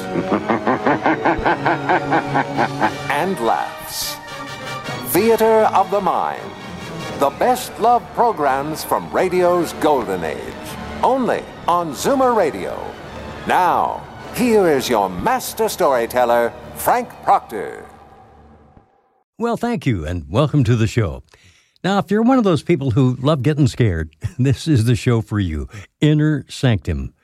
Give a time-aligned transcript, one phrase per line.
[3.10, 4.16] and laughs.
[5.12, 6.50] Theater of the Mind.
[7.18, 10.54] The best love programs from radio's golden age.
[11.02, 12.78] Only on Zoomer Radio.
[13.46, 17.86] Now, here is your master storyteller, Frank Proctor.
[19.38, 21.22] Well, thank you, and welcome to the show.
[21.84, 25.22] Now, if you're one of those people who love getting scared, this is the show
[25.22, 25.68] for you
[26.00, 27.14] Inner Sanctum.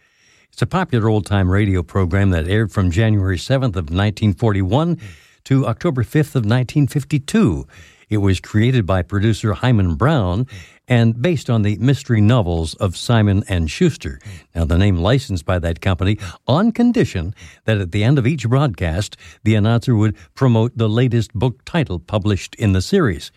[0.52, 4.98] It's a popular old time radio program that aired from January 7th of 1941
[5.44, 7.66] to October 5th of 1952.
[8.10, 10.46] It was created by producer Himan Brown
[10.86, 14.20] and based on the mystery novels of Simon and Schuster.
[14.54, 18.46] Now, the name licensed by that company on condition that at the end of each
[18.46, 23.32] broadcast, the announcer would promote the latest book title published in the series.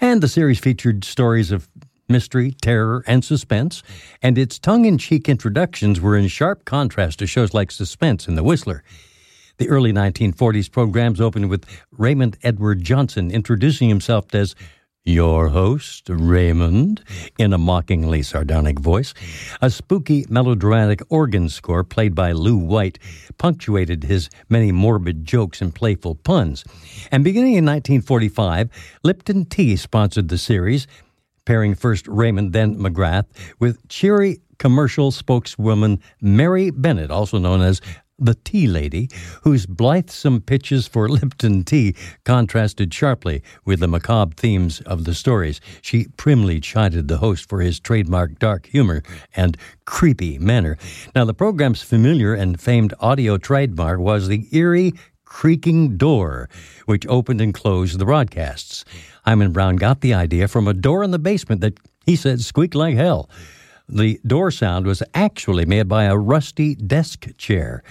[0.00, 1.68] And the series featured stories of
[2.08, 3.82] mystery, terror, and suspense,
[4.22, 8.36] and its tongue in cheek introductions were in sharp contrast to shows like Suspense and
[8.36, 8.82] The Whistler.
[9.58, 14.54] The early 1940s programs opened with Raymond Edward Johnson introducing himself as
[15.06, 17.02] your host, Raymond,
[17.38, 19.14] in a mockingly sardonic voice.
[19.62, 22.98] A spooky melodramatic organ score played by Lew White
[23.38, 26.64] punctuated his many morbid jokes and playful puns.
[27.12, 28.68] And beginning in 1945,
[29.04, 30.88] Lipton Tea sponsored the series,
[31.46, 33.24] pairing first Raymond, then McGrath,
[33.58, 37.80] with cheery commercial spokeswoman Mary Bennett, also known as
[38.18, 39.10] the Tea Lady,
[39.42, 45.60] whose blithesome pitches for Lipton tea contrasted sharply with the macabre themes of the stories.
[45.82, 49.02] She primly chided the host for his trademark dark humor
[49.34, 50.78] and creepy manner.
[51.14, 54.94] Now, the program's familiar and famed audio trademark was the eerie
[55.26, 56.48] creaking door,
[56.86, 58.84] which opened and closed the broadcasts.
[59.26, 62.74] Himan Brown got the idea from a door in the basement that he said squeaked
[62.74, 63.28] like hell.
[63.88, 67.82] The door sound was actually made by a rusty desk chair.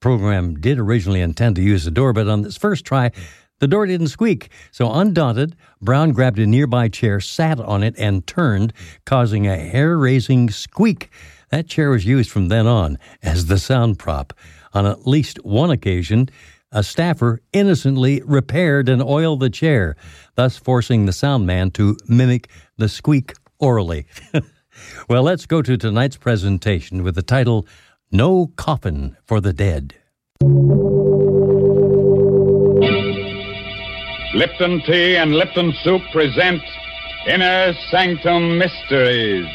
[0.00, 3.10] Program did originally intend to use the door, but on this first try,
[3.58, 4.50] the door didn't squeak.
[4.70, 8.72] So, undaunted, Brown grabbed a nearby chair, sat on it, and turned,
[9.04, 11.10] causing a hair raising squeak.
[11.50, 14.32] That chair was used from then on as the sound prop.
[14.74, 16.28] On at least one occasion,
[16.72, 19.96] a staffer innocently repaired and oiled the chair,
[20.34, 24.06] thus forcing the sound man to mimic the squeak orally.
[25.08, 27.66] well, let's go to tonight's presentation with the title
[28.12, 29.94] No Coffin for the Dead.
[34.34, 36.62] Lipton Tea and Lipton Soup present
[37.26, 39.46] Inner Sanctum Mysteries.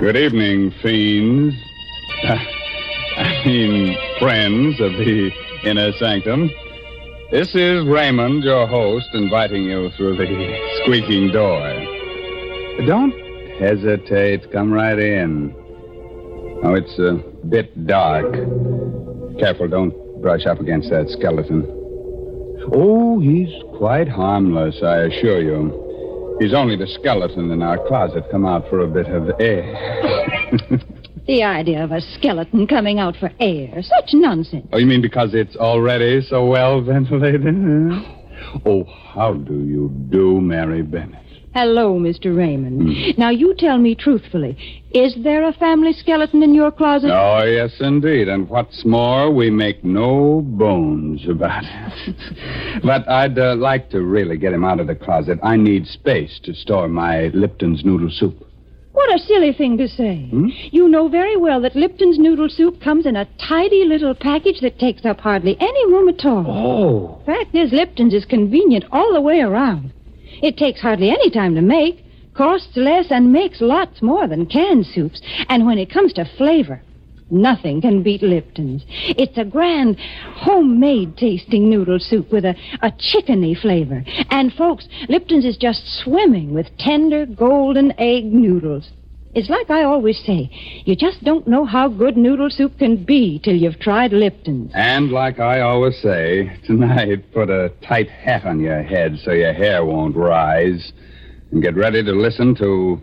[0.00, 1.54] Good evening, fiends.
[3.16, 5.30] I mean, friends of the
[5.64, 6.50] Inner Sanctum.
[7.30, 11.60] This is Raymond, your host, inviting you through the squeaking door.
[12.86, 13.10] Don't
[13.58, 14.52] hesitate.
[14.52, 15.54] Come right in.
[16.62, 17.14] Oh, it's a
[17.48, 18.30] bit dark.
[19.38, 21.64] Careful, don't brush up against that skeleton.
[22.70, 23.48] Oh, he's
[23.78, 25.85] quite harmless, I assure you.
[26.38, 29.64] He's only the skeleton in our closet come out for a bit of air.
[31.26, 33.82] The idea of a skeleton coming out for air.
[33.82, 34.68] Such nonsense.
[34.72, 37.42] oh, you mean because it's already so well ventilated?
[37.42, 38.60] huh?
[38.64, 41.25] Oh, how do you do, Mary Bennett?
[41.56, 42.36] Hello, Mr.
[42.36, 43.16] Raymond.
[43.16, 47.10] Now, you tell me truthfully, is there a family skeleton in your closet?
[47.10, 48.28] Oh, yes, indeed.
[48.28, 52.82] And what's more, we make no bones about it.
[52.84, 55.38] but I'd uh, like to really get him out of the closet.
[55.42, 58.46] I need space to store my Lipton's noodle soup.
[58.92, 60.28] What a silly thing to say.
[60.72, 64.78] You know very well that Lipton's noodle soup comes in a tidy little package that
[64.78, 66.44] takes up hardly any room at all.
[66.46, 67.22] Oh.
[67.24, 69.94] Fact is, Lipton's is convenient all the way around.
[70.42, 72.04] It takes hardly any time to make,
[72.34, 75.20] costs less, and makes lots more than canned soups.
[75.48, 76.82] And when it comes to flavor,
[77.30, 78.84] nothing can beat Lipton's.
[78.88, 84.04] It's a grand, homemade tasting noodle soup with a, a chickeny flavor.
[84.30, 88.90] And, folks, Lipton's is just swimming with tender, golden egg noodles.
[89.36, 90.48] It's like I always say,
[90.86, 94.72] you just don't know how good noodle soup can be till you've tried Lipton's.
[94.74, 99.52] And like I always say, tonight put a tight hat on your head so your
[99.52, 100.90] hair won't rise.
[101.52, 102.98] And get ready to listen to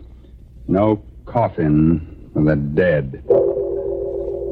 [0.66, 3.22] No Coffin for the Dead.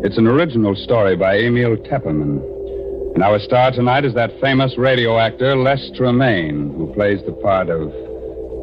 [0.04, 2.44] It's an original story by Emil Tepperman.
[3.14, 7.70] And our star tonight is that famous radio actor, Les Tremayne, who plays the part
[7.70, 7.90] of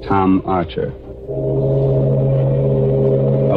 [0.07, 0.94] Tom Archer.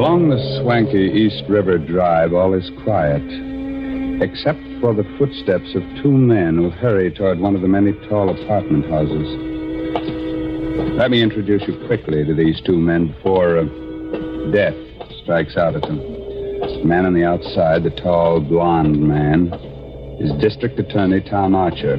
[0.02, 3.22] Along the swanky East River Drive, all is quiet,
[4.20, 8.28] except for the footsteps of two men who hurry toward one of the many tall
[8.28, 9.28] apartment houses.
[10.98, 13.62] Let me introduce you quickly to these two men before uh,
[14.50, 14.74] death
[15.22, 15.98] strikes out at them.
[15.98, 19.52] The man on the outside, the tall, blond man,
[20.18, 21.98] is District Attorney Tom Archer.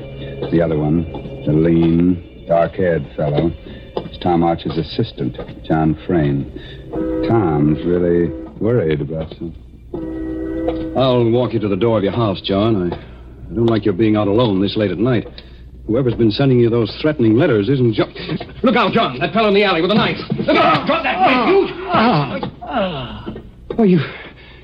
[0.52, 1.10] The other one,
[1.46, 3.48] the lean, dark haired fellow,
[3.96, 6.83] is Tom Archer's assistant, John Frayne.
[7.28, 8.30] Tom's really
[8.60, 10.94] worried about something.
[10.98, 12.92] I'll walk you to the door of your house, John.
[12.92, 15.26] I, I don't like your being out alone this late at night.
[15.88, 18.14] Whoever's been sending you those threatening letters isn't John.
[18.64, 19.20] Look out, John!
[19.20, 20.18] That fellow in the alley with a knife.
[20.38, 20.80] Look out!
[20.82, 20.86] Ah.
[20.86, 21.68] Drop that knife, you!
[21.88, 22.40] Ah.
[22.64, 23.34] Ah.
[23.78, 24.00] Oh, you,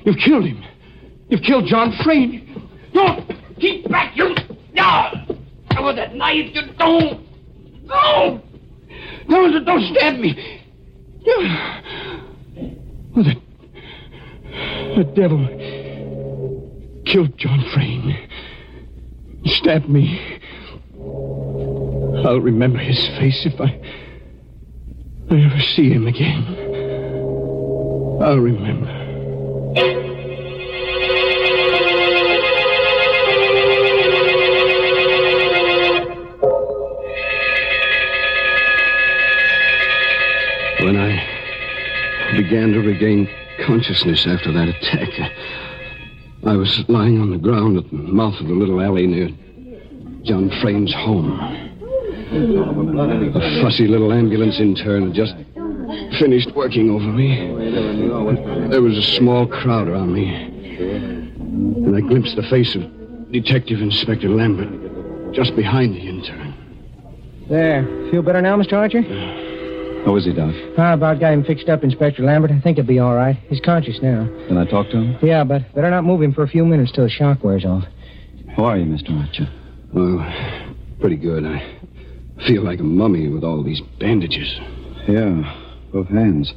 [0.04, 0.64] you've killed him.
[1.28, 2.68] You've killed John Frayne.
[2.94, 3.26] No!
[3.60, 4.34] Keep back, you!
[4.72, 5.10] No!
[5.82, 7.26] With that knife, you don't!
[7.84, 8.42] No!
[9.28, 10.60] No, don't stab me!
[13.20, 13.34] Oh, the,
[14.96, 15.46] the devil
[17.04, 18.16] killed John Frayne.
[19.44, 20.40] Stabbed me.
[22.24, 23.78] I'll remember his face if I,
[25.30, 26.44] I ever see him again.
[28.22, 29.99] I'll remember.
[42.42, 43.28] Began to regain
[43.66, 45.10] consciousness after that attack,
[46.46, 49.28] I was lying on the ground at the mouth of the little alley near
[50.22, 51.38] John Frayne's home.
[53.36, 55.34] A fussy little ambulance intern had just
[56.18, 57.36] finished working over me.
[58.70, 60.32] There was a small crowd around me.
[60.32, 62.82] And I glimpsed the face of
[63.32, 66.54] Detective Inspector Lambert just behind the intern.
[67.50, 67.84] There.
[68.10, 68.74] Feel better now, Mr.
[68.74, 69.48] Archer?
[70.04, 70.54] How is he, Doc?
[70.78, 72.50] I about got him fixed up, Inspector Lambert.
[72.50, 73.36] I think he'll be all right.
[73.48, 74.26] He's conscious now.
[74.48, 75.18] Can I talk to him?
[75.22, 77.84] Yeah, but better not move him for a few minutes till the shock wears off.
[78.56, 79.10] How are you, Mr.
[79.20, 79.48] Archer?
[79.94, 81.44] Oh, pretty good.
[81.44, 81.78] I
[82.46, 84.58] feel like a mummy with all these bandages.
[85.06, 85.42] Yeah,
[85.92, 86.52] both hands.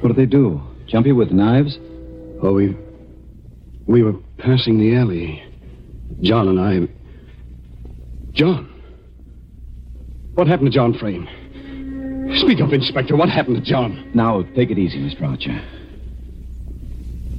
[0.00, 0.60] What did they do?
[0.86, 1.78] Jump you with knives?
[2.42, 2.76] Oh, we.
[3.86, 5.42] We were passing the alley.
[6.20, 6.92] John and I.
[8.32, 8.66] John?
[10.34, 11.28] What happened to John Frayne?
[12.36, 13.14] Speak up, Inspector.
[13.16, 14.10] What happened to John?
[14.14, 15.22] Now, take it easy, Mr.
[15.22, 15.60] Archer.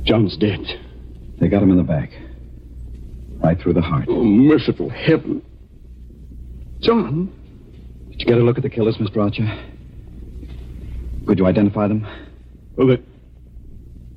[0.04, 0.60] John's dead.
[1.40, 2.10] They got him in the back.
[3.44, 4.06] Right through the heart.
[4.10, 5.42] Oh, merciful heaven.
[6.82, 7.32] John?
[8.12, 9.18] Did you get a look at the killers, Mr.
[9.18, 9.48] Archer?
[11.26, 12.06] Could you identify them?
[12.76, 12.98] Well,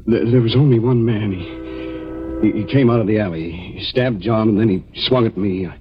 [0.06, 1.32] there, was only one man.
[1.32, 3.50] He, he, he came out of the alley.
[3.50, 5.66] He stabbed John, and then he swung at me.
[5.66, 5.78] I,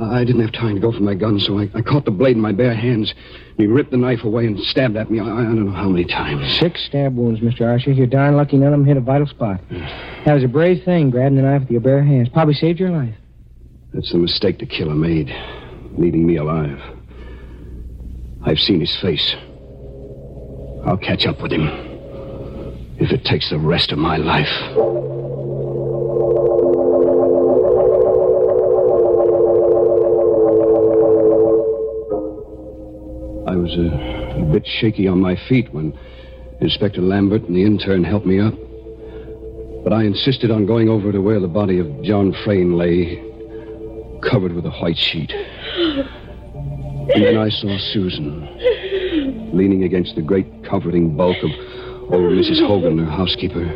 [0.00, 2.36] I didn't have time to go for my gun, so I, I caught the blade
[2.36, 3.12] in my bare hands.
[3.56, 5.20] He ripped the knife away and stabbed at me.
[5.20, 6.58] I, I don't know how many times.
[6.58, 7.66] Six stab wounds, Mr.
[7.66, 7.92] Archer.
[7.92, 9.60] You're darn lucky none of them hit a vital spot.
[10.24, 12.28] That was a brave thing, grabbing the knife with your bare hands.
[12.28, 13.12] Probably saved your life.
[13.92, 15.34] That's the mistake the killer made,
[15.98, 16.80] leaving me alive.
[18.44, 19.34] I've seen his face.
[20.86, 21.66] I'll catch up with him.
[23.00, 25.21] If it takes the rest of my life.
[33.52, 35.92] I was a, a bit shaky on my feet when
[36.62, 38.54] Inspector Lambert and the intern helped me up.
[39.84, 43.20] But I insisted on going over to where the body of John Frayne lay,
[44.22, 45.30] covered with a white sheet.
[45.32, 48.40] And then I saw Susan,
[49.52, 51.50] leaning against the great comforting bulk of
[52.10, 52.66] old Mrs.
[52.66, 53.68] Hogan, her housekeeper.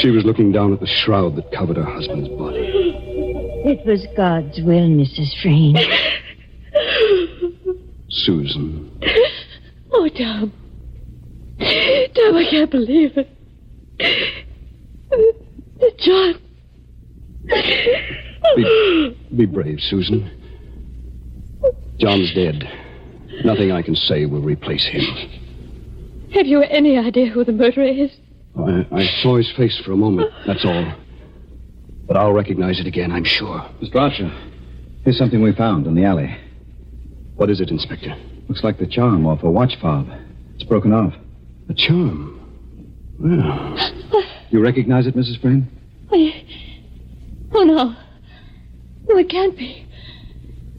[0.00, 2.64] She was looking down at the shroud that covered her husband's body.
[3.66, 5.38] It was God's will, Mrs.
[5.42, 5.76] Frayne.
[8.24, 8.90] Susan.
[9.92, 10.52] Oh, Tom.
[11.58, 13.28] Tom, I can't believe it.
[15.98, 16.34] John.
[18.56, 20.28] Be, be brave, Susan.
[21.98, 22.64] John's dead.
[23.44, 25.02] Nothing I can say will replace him.
[26.34, 28.10] Have you any idea who the murderer is?
[28.56, 30.92] Oh, I, I saw his face for a moment, that's all.
[32.06, 33.60] But I'll recognize it again, I'm sure.
[33.80, 33.96] Mr.
[33.96, 34.30] Archer,
[35.04, 36.36] here's something we found in the alley.
[37.36, 38.14] What is it, Inspector?
[38.48, 40.08] Looks like the charm off a watch fob.
[40.54, 41.14] It's broken off.
[41.68, 42.32] A charm.
[43.18, 45.40] Well, You recognize it, Mrs.
[45.40, 45.68] Frayne?
[46.12, 46.44] I...
[47.52, 47.94] Oh, no.
[49.08, 49.86] No, it can't be.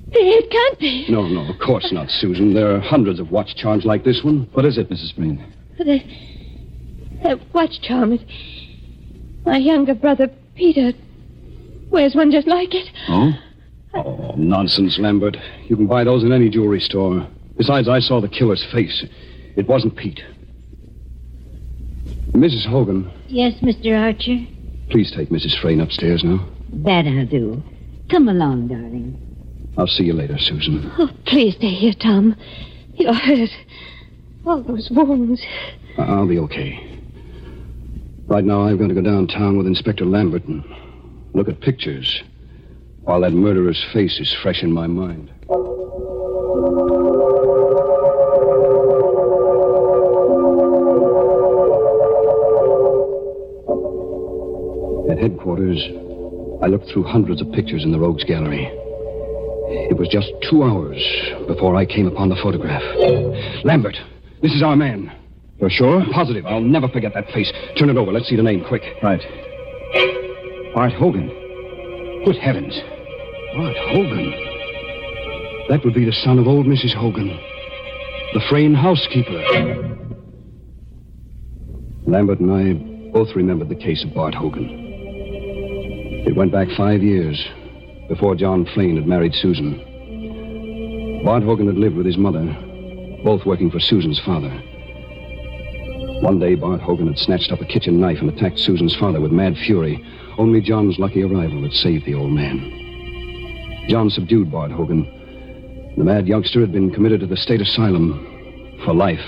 [0.09, 1.05] It can't be.
[1.09, 2.53] no, no, of course not, Susan.
[2.53, 4.47] There are hundreds of watch charms like this one.
[4.53, 5.13] What is it, Mrs.
[5.15, 5.53] Frayne?
[5.77, 5.99] The,
[7.23, 8.21] that watch charm is...
[9.45, 10.91] My younger brother, Peter,
[11.89, 12.87] wears one just like it.
[13.09, 13.31] Oh?
[13.93, 15.37] Oh, nonsense, Lambert.
[15.67, 17.27] You can buy those in any jewelry store.
[17.57, 19.05] Besides, I saw the killer's face.
[19.55, 20.21] It wasn't Pete.
[22.31, 22.65] Mrs.
[22.67, 23.97] Hogan, Yes, Mr.
[23.99, 24.37] Archer?
[24.91, 25.59] please take Mrs.
[25.59, 26.45] Frayne upstairs now.
[26.71, 27.63] That I'll do.
[28.09, 29.17] Come along, darling.
[29.77, 30.91] I'll see you later, Susan.
[30.99, 32.35] Oh, please stay here, Tom.
[32.95, 33.49] You're hurt.
[34.45, 35.41] All those wounds.
[35.97, 36.79] I- I'll be okay.
[38.27, 40.63] Right now, I've got to go downtown with Inspector Lambert and
[41.33, 42.21] look at pictures
[43.07, 45.29] while that murderer's face is fresh in my mind.
[55.09, 55.79] At headquarters,
[56.61, 58.65] I looked through hundreds of pictures in the Rogues Gallery.
[59.89, 60.99] It was just two hours
[61.47, 62.83] before I came upon the photograph.
[63.63, 63.95] Lambert,
[64.41, 65.09] this is our man.
[65.61, 66.03] You're sure?
[66.11, 66.45] Positive.
[66.45, 67.53] I'll never forget that face.
[67.79, 68.11] Turn it over.
[68.11, 68.83] Let's see the name quick.
[69.01, 69.21] Right.
[70.75, 71.29] Bart Hogan.
[72.25, 72.77] Good heavens.
[73.57, 74.29] Bart Hogan.
[75.67, 76.93] That would be the son of old Mrs.
[76.93, 77.29] Hogan,
[78.35, 79.41] the Frayne housekeeper.
[82.05, 82.73] Lambert and I
[83.11, 84.69] both remembered the case of Bart Hogan.
[86.27, 87.43] It went back five years
[88.07, 91.23] before John Frayne had married Susan.
[91.25, 92.45] Bart Hogan had lived with his mother,
[93.23, 94.51] both working for Susan's father.
[96.21, 99.31] One day, Bart Hogan had snatched up a kitchen knife and attacked Susan's father with
[99.31, 100.05] mad fury.
[100.37, 102.86] Only John's lucky arrival had saved the old man.
[103.87, 105.93] John subdued Bart Hogan.
[105.97, 109.23] The mad youngster had been committed to the state asylum for life.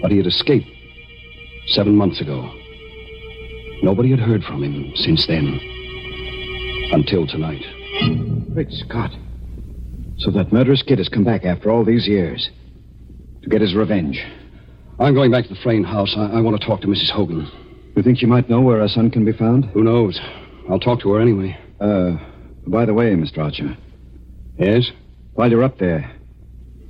[0.00, 0.66] But he had escaped
[1.68, 2.50] seven months ago.
[3.82, 5.60] Nobody had heard from him since then.
[6.92, 7.62] Until tonight.
[8.54, 9.10] Great Scott.
[10.18, 12.50] So that murderous kid has come back after all these years
[13.42, 14.24] to get his revenge.
[14.98, 16.14] I'm going back to the Frayne house.
[16.16, 17.10] I, I want to talk to Mrs.
[17.10, 17.48] Hogan.
[17.94, 19.66] You think she might know where her son can be found?
[19.66, 20.18] Who knows?
[20.68, 21.56] I'll talk to her anyway.
[21.80, 22.16] Uh,
[22.70, 23.38] by the way, Mr.
[23.38, 23.76] Archer,
[24.58, 24.90] Yes?
[25.34, 26.10] while you're up there,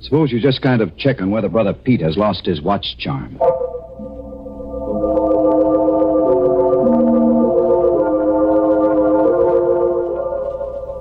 [0.01, 3.37] suppose you just kind of check on whether Brother Pete has lost his watch charm.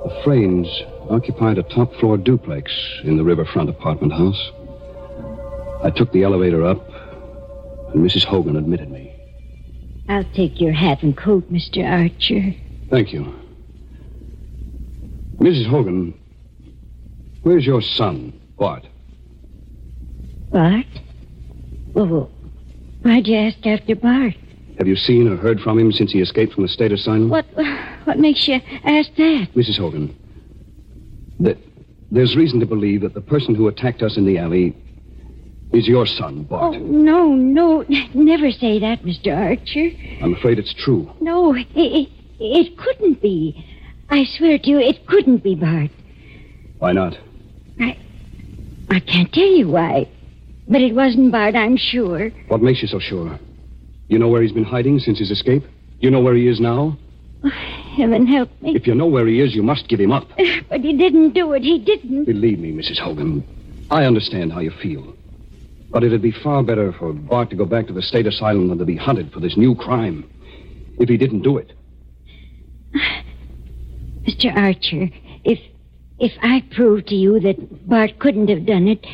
[0.04, 0.68] The Fraynes
[1.10, 2.72] occupied a top floor duplex
[3.04, 4.50] in the riverfront apartment house.
[5.82, 6.86] I took the elevator up,
[7.92, 8.24] and Mrs.
[8.24, 9.12] Hogan admitted me.
[10.08, 11.84] I'll take your hat and coat, Mr.
[11.84, 12.54] Archer.
[12.90, 13.34] Thank you.
[15.40, 15.66] Mrs.
[15.66, 16.14] Hogan,
[17.42, 18.86] where's your son, Bart?
[20.50, 20.86] Bart?
[21.94, 22.30] Well,
[23.02, 24.34] why'd you ask after Bart?
[24.78, 27.28] Have you seen or heard from him since he escaped from the state asylum?
[27.28, 27.46] What
[28.04, 28.54] what makes you
[28.84, 29.48] ask that?
[29.54, 29.78] Mrs.
[29.78, 30.16] Hogan,
[31.40, 31.58] that
[32.10, 34.76] there's reason to believe that the person who attacked us in the alley
[35.72, 36.76] is your son, Bart.
[36.76, 37.84] Oh, no, no.
[38.14, 39.36] Never say that, Mr.
[39.36, 39.90] Archer.
[40.22, 41.10] I'm afraid it's true.
[41.20, 42.08] No, it, it,
[42.40, 43.64] it couldn't be.
[44.10, 45.90] I swear to you, it couldn't be Bart.
[46.78, 47.16] Why not?
[47.80, 47.98] I
[48.90, 50.08] I can't tell you why.
[50.66, 52.30] But it wasn't Bart, I'm sure.
[52.48, 53.38] What makes you so sure?
[54.08, 55.64] You know where he's been hiding since his escape?
[56.00, 56.98] You know where he is now?
[57.44, 57.48] Oh,
[57.96, 58.74] heaven help me.
[58.74, 60.28] If you know where he is, you must give him up.
[60.68, 61.62] But he didn't do it.
[61.62, 62.24] He didn't.
[62.24, 62.98] Believe me, Mrs.
[62.98, 63.44] Hogan,
[63.90, 65.14] I understand how you feel.
[65.90, 68.78] But it'd be far better for Bart to go back to the state asylum than
[68.78, 70.28] to be hunted for this new crime.
[70.98, 71.72] If he didn't do it.
[72.94, 73.22] Ah,
[74.28, 74.54] Mr.
[74.54, 75.08] Archer,
[75.44, 75.58] if
[76.18, 79.06] if I prove to you that Bart couldn't have done it,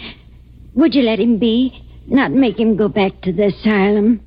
[0.75, 1.80] would you let him be?
[2.06, 4.21] Not make him go back to the asylum?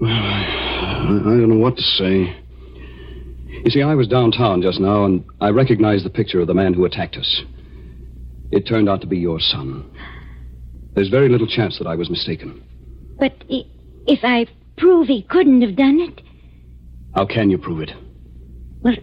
[0.00, 2.36] Well, I, I don't know what to say.
[3.64, 6.74] You see, I was downtown just now, and I recognized the picture of the man
[6.74, 7.42] who attacked us.
[8.50, 9.88] It turned out to be your son.
[10.94, 12.62] There's very little chance that I was mistaken.
[13.18, 14.46] But if I
[14.78, 16.20] prove he couldn't have done it,
[17.14, 17.90] How can you prove it?
[18.82, 18.96] well,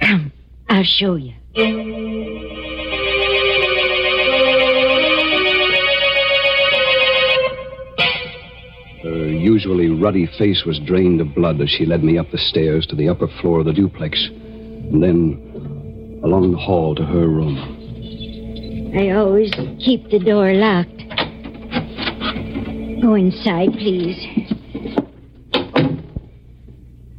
[0.00, 0.32] come,
[0.68, 1.34] I'll show you.
[9.02, 12.86] Her usually ruddy face was drained of blood as she led me up the stairs
[12.86, 17.58] to the upper floor of the duplex, and then along the hall to her room.
[18.96, 21.02] I always keep the door locked.
[23.02, 24.16] Go inside, please.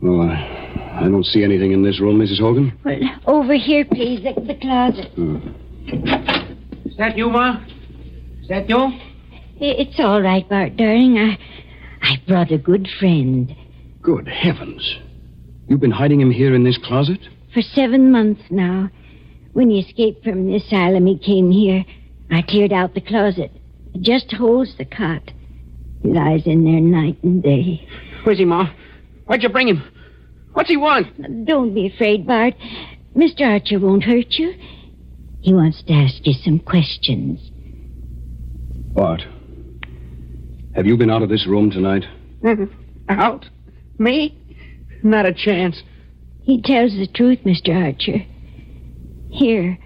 [0.02, 0.55] Well, I,
[0.96, 2.40] I don't see anything in this room, Mrs.
[2.40, 2.78] Hogan.
[2.86, 5.12] Well, over here, please, the, the closet.
[5.16, 5.38] Hmm.
[6.86, 7.62] Is that you, Ma?
[8.42, 8.92] Is that you?
[9.60, 11.18] It's all right, Bart, darling.
[11.18, 11.38] I,
[12.02, 13.54] I brought a good friend.
[14.02, 14.98] Good heavens.
[15.68, 17.20] You've been hiding him here in this closet?
[17.54, 18.90] For seven months now.
[19.54, 21.84] When he escaped from the asylum, he came here.
[22.32, 23.52] I cleared out the closet.
[23.94, 25.32] It just holds the cot.
[26.04, 27.88] He lies in there night and day.
[28.24, 28.70] Where's he, Ma?
[29.26, 29.84] Why'd you bring him?
[30.56, 31.46] What's he want?
[31.46, 32.54] Don't be afraid, Bart.
[33.14, 33.42] Mr.
[33.42, 34.54] Archer won't hurt you.
[35.42, 37.42] He wants to ask you some questions.
[38.94, 39.22] Bart,
[40.74, 42.06] have you been out of this room tonight?
[42.42, 42.74] Mm-hmm.
[43.10, 43.46] Out?
[44.00, 44.34] Me?
[45.04, 45.84] Not a chance.
[46.44, 47.76] He tells the truth, Mr.
[47.76, 48.26] Archer.
[49.30, 49.78] Here,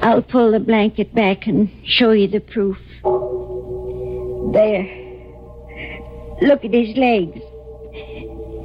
[0.00, 2.78] I'll pull the blanket back and show you the proof.
[4.54, 5.02] There.
[6.40, 7.38] Look at his legs.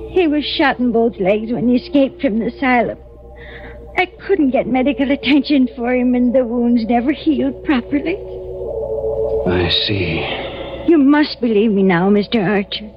[0.09, 2.97] He was shot in both legs when he escaped from the asylum.
[3.97, 8.15] I couldn't get medical attention for him, and the wounds never healed properly.
[9.47, 10.85] I see.
[10.87, 12.43] You must believe me now, Mr.
[12.43, 12.89] Archer.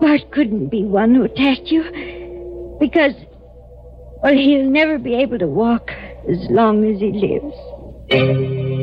[0.00, 2.76] Bart couldn't be one who attacked you.
[2.78, 3.14] Because,
[4.22, 5.90] well, he'll never be able to walk
[6.28, 8.77] as long as he lives.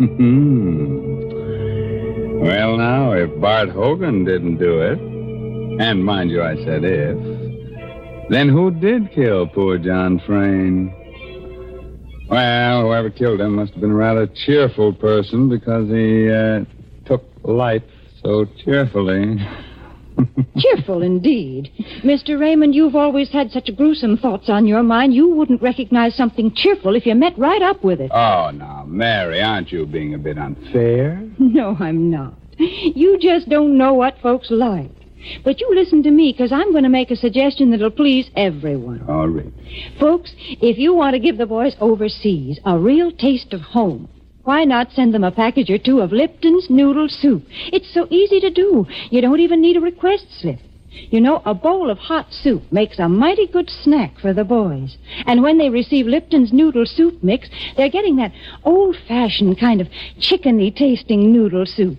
[2.40, 8.48] well, now, if Bart Hogan didn't do it, and mind you, I said if, then
[8.48, 10.90] who did kill poor John Frayne?
[12.30, 16.64] Well, whoever killed him must have been a rather cheerful person because he uh,
[17.04, 17.82] took life
[18.22, 19.36] so cheerfully.
[20.58, 21.70] Cheerful indeed.
[22.02, 22.38] Mr.
[22.38, 26.96] Raymond, you've always had such gruesome thoughts on your mind, you wouldn't recognize something cheerful
[26.96, 28.10] if you met right up with it.
[28.12, 31.26] Oh, now, Mary, aren't you being a bit unfair?
[31.38, 32.34] No, I'm not.
[32.58, 34.90] You just don't know what folks like.
[35.44, 39.04] But you listen to me, because I'm going to make a suggestion that'll please everyone.
[39.08, 39.52] All right.
[39.98, 44.08] Folks, if you want to give the boys overseas a real taste of home,
[44.50, 47.44] why not send them a package or two of Lipton's noodle soup?
[47.72, 48.84] It's so easy to do.
[49.08, 50.58] You don't even need a request slip.
[50.90, 54.96] You know, a bowl of hot soup makes a mighty good snack for the boys.
[55.26, 58.32] And when they receive Lipton's noodle soup mix, they're getting that
[58.64, 59.86] old-fashioned kind of
[60.18, 61.98] chickeny tasting noodle soup.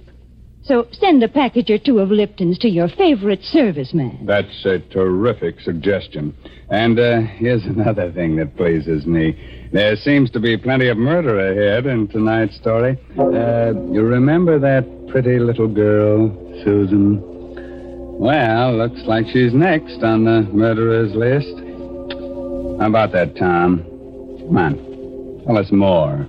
[0.64, 4.26] So send a package or two of Lipton's to your favorite serviceman.
[4.26, 6.36] That's a terrific suggestion.
[6.70, 9.70] And uh, here's another thing that pleases me.
[9.74, 12.98] There seems to be plenty of murder ahead in tonight's story.
[13.18, 16.30] Uh, you remember that pretty little girl,
[16.64, 17.20] Susan?
[18.20, 21.58] Well, looks like she's next on the murderer's list.
[22.80, 23.84] How about that, Tom?
[24.48, 25.44] Come on.
[25.46, 26.28] Tell us more.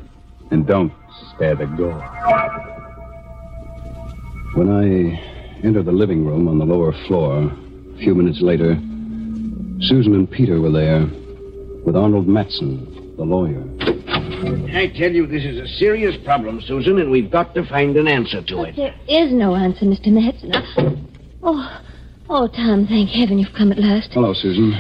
[0.51, 0.93] And don't
[1.35, 2.72] spare the gore.
[4.55, 8.75] When I entered the living room on the lower floor, a few minutes later,
[9.81, 11.07] Susan and Peter were there
[11.87, 13.63] with Arnold Matson, the lawyer.
[14.77, 18.09] I tell you, this is a serious problem, Susan, and we've got to find an
[18.09, 18.77] answer to it.
[18.77, 20.09] There is no answer, Mr.
[20.09, 21.09] Matson.
[21.43, 21.81] Oh,
[22.29, 24.13] oh, Tom, thank heaven you've come at last.
[24.13, 24.73] Hello, Susan.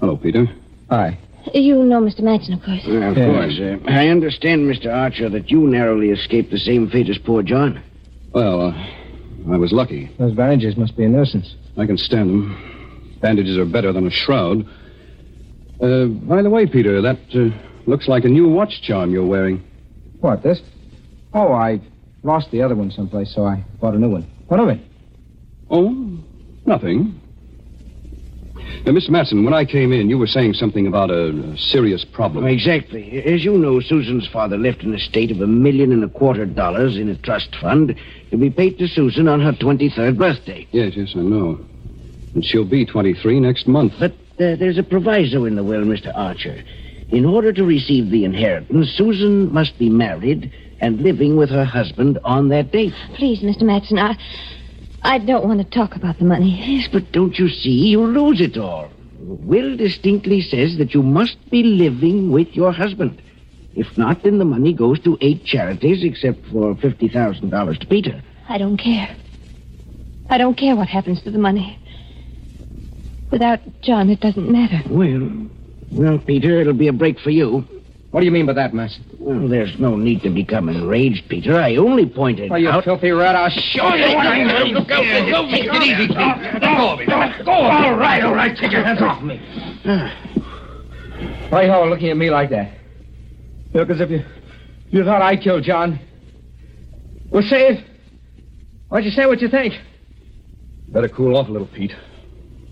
[0.00, 0.46] Hello, Peter.
[0.90, 1.18] Hi.
[1.54, 2.20] You know Mr.
[2.20, 2.82] Matson, of course.
[2.86, 3.26] Uh, of Yeah.
[3.26, 3.58] course.
[3.58, 4.92] Uh, I understand, Mr.
[4.94, 7.80] Archer, that you narrowly escaped the same fate as poor John.
[8.34, 10.10] Well, uh, I was lucky.
[10.18, 11.54] Those bandages must be a nuisance.
[11.76, 13.18] I can stand them.
[13.20, 14.66] Bandages are better than a shroud.
[15.80, 17.50] Uh, by the way, Peter, that uh,
[17.86, 19.62] looks like a new watch charm you're wearing.
[20.20, 20.60] What, this?
[21.34, 21.80] Oh, I
[22.22, 24.30] lost the other one someplace, so I bought a new one.
[24.48, 24.80] What of it?
[25.70, 25.90] Oh,
[26.66, 27.20] nothing.
[28.84, 29.10] Uh, Mr.
[29.10, 32.46] Matson, when I came in, you were saying something about a, a serious problem.
[32.46, 33.22] Exactly.
[33.22, 36.96] As you know, Susan's father left an estate of a million and a quarter dollars
[36.96, 37.96] in a trust fund
[38.30, 40.66] to be paid to Susan on her 23rd birthday.
[40.72, 41.60] Yes, yes, I know.
[42.34, 43.92] And she'll be 23 next month.
[44.00, 46.10] But uh, there's a proviso in the will, Mr.
[46.16, 46.64] Archer.
[47.10, 52.18] In order to receive the inheritance, Susan must be married and living with her husband
[52.24, 52.94] on that date.
[53.14, 53.62] Please, Mr.
[53.62, 54.16] Matson, I,
[55.04, 56.50] I don't want to talk about the money.
[56.64, 57.88] Yes, but don't you see?
[57.90, 58.90] You'll lose it all.
[59.18, 63.20] Will distinctly says that you must be living with your husband.
[63.74, 68.22] If not, then the money goes to eight charities, except for $50,000 to Peter.
[68.48, 69.16] I don't care.
[70.28, 71.78] I don't care what happens to the money.
[73.30, 74.82] Without John, it doesn't matter.
[74.88, 75.48] Well,
[75.90, 77.66] well, Peter, it'll be a break for you.
[78.12, 79.04] What do you mean by that, Matson?
[79.18, 81.58] Well, there's no need to become enraged, Peter.
[81.58, 82.84] I only pointed Oh, you out.
[82.84, 84.64] filthy rat, I'll show you what I know.
[84.64, 85.50] Look out, look out.
[85.50, 86.16] Take it easy, Pete.
[86.18, 87.06] Let go of me.
[87.06, 87.86] Let go of me.
[87.88, 88.54] All right, all right.
[88.56, 89.38] Take your hands off me.
[91.48, 92.74] Why are you all looking at me like that?
[93.72, 94.22] Look as if you,
[94.90, 95.98] you thought I killed John.
[97.30, 97.84] Well, say it.
[98.90, 99.72] Why'd you say what you think?
[100.88, 101.92] Better cool off a little, Pete.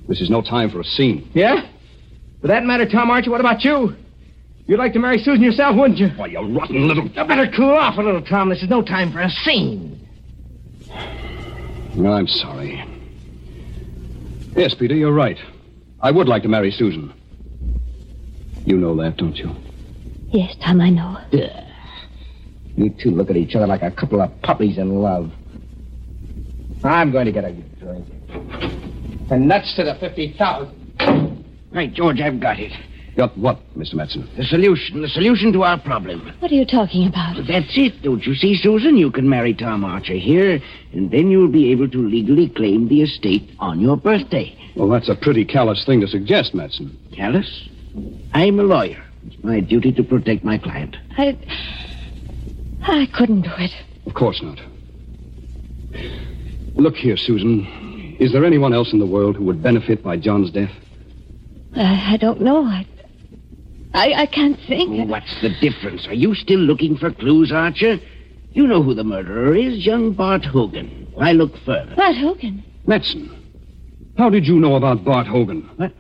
[0.07, 1.31] This is no time for a scene.
[1.33, 1.67] Yeah?
[2.43, 3.97] For that matter, Tom Archer, what about you?
[4.71, 6.11] You'd like to marry Susan yourself, wouldn't you?
[6.11, 7.03] Why, you rotten little.
[7.09, 8.51] You better cool off a little, Tom.
[8.51, 10.09] This is no time for a scene.
[11.99, 12.81] I'm sorry.
[14.55, 15.39] Yes, Peter, you're right.
[16.01, 17.13] I would like to marry Susan.
[18.65, 19.51] You know that, don't you?
[20.29, 21.19] Yes, Tom, I know.
[22.77, 25.33] You two look at each other like a couple of puppies in love.
[26.85, 28.07] I'm going to get a drink.
[29.33, 31.45] And nuts to the 50,000.
[31.73, 32.73] Right, George, I've got it.
[33.17, 33.95] Got what, Mr.
[33.95, 34.29] Matson?
[34.37, 36.33] The solution, the solution to our problem.
[36.39, 37.37] What are you talking about?
[37.47, 38.97] That's it, don't you see, Susan?
[38.97, 40.61] You can marry Tom Archer here,
[40.93, 44.57] and then you'll be able to legally claim the estate on your birthday.
[44.77, 46.97] Well, that's a pretty callous thing to suggest, Matson.
[47.15, 47.69] Callous?
[48.33, 49.03] I'm a lawyer.
[49.27, 50.97] It's my duty to protect my client.
[51.19, 51.37] I.
[52.83, 53.73] I couldn't do it.
[54.07, 54.59] Of course not.
[56.75, 58.17] Look here, Susan.
[58.19, 60.71] Is there anyone else in the world who would benefit by John's death?
[61.77, 62.65] I, I don't know.
[62.65, 62.87] I,
[63.93, 64.13] I.
[64.13, 65.01] I can't think.
[65.01, 66.07] Oh, what's the difference?
[66.07, 67.99] Are you still looking for clues, Archer?
[68.53, 71.09] You know who the murderer is, young Bart Hogan.
[71.15, 71.95] Why look further?
[71.95, 72.65] Bart Hogan?
[72.87, 73.31] Matson.
[74.17, 75.69] How did you know about Bart Hogan?
[75.77, 75.93] What?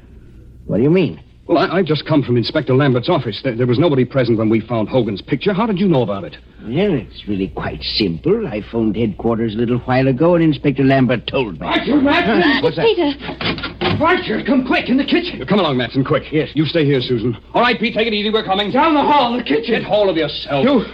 [0.66, 1.22] What do you mean?
[1.50, 3.40] Well, I, I've just come from Inspector Lambert's office.
[3.42, 5.52] There, there was nobody present when we found Hogan's picture.
[5.52, 6.36] How did you know about it?
[6.62, 8.46] Well, it's really quite simple.
[8.46, 11.66] I phoned headquarters a little while ago, and Inspector Lambert told me.
[11.66, 12.40] Archer, Matson!
[12.40, 12.60] Huh?
[12.62, 12.84] What's that?
[12.84, 14.00] Peter!
[14.00, 15.44] Archer, come quick, in the kitchen.
[15.48, 16.22] Come along, Matson, quick.
[16.30, 16.50] Yes.
[16.54, 17.36] You stay here, Susan.
[17.52, 18.30] All right, Pete, take it easy.
[18.30, 18.70] We're coming.
[18.70, 19.74] Down the hall, the kitchen.
[19.74, 20.64] Get hold of yourself.
[20.64, 20.84] You,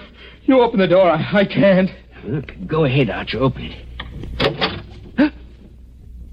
[0.44, 1.10] you open the door.
[1.10, 1.90] I, I can't.
[2.24, 3.40] Look, go ahead, Archer.
[3.40, 5.14] Open it.
[5.18, 5.28] Huh?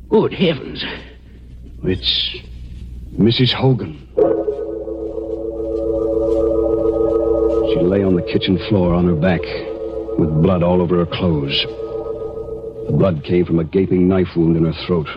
[0.10, 0.82] Good heavens.
[1.84, 2.38] It's
[3.18, 3.54] Mrs.
[3.54, 4.00] Hogan.
[7.74, 9.42] She lay on the kitchen floor on her back,
[10.18, 11.66] with blood all over her clothes.
[12.88, 15.08] The blood came from a gaping knife wound in her throat,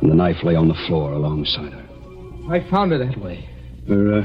[0.00, 1.84] and the knife lay on the floor alongside her.
[2.50, 3.48] I found her that way.
[3.88, 4.22] Her, uh,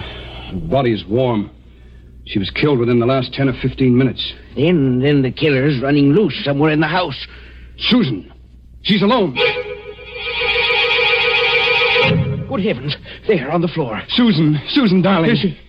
[0.52, 1.50] her body's warm.
[2.26, 4.34] She was killed within the last 10 or 15 minutes.
[4.56, 7.28] Then, then the killer's running loose somewhere in the house.
[7.78, 8.32] Susan!
[8.84, 9.36] She's alone!
[12.50, 12.98] Good heavens.
[13.28, 14.02] There, on the floor.
[14.10, 14.60] Susan!
[14.70, 15.30] Susan, darling!
[15.32, 15.60] Is she,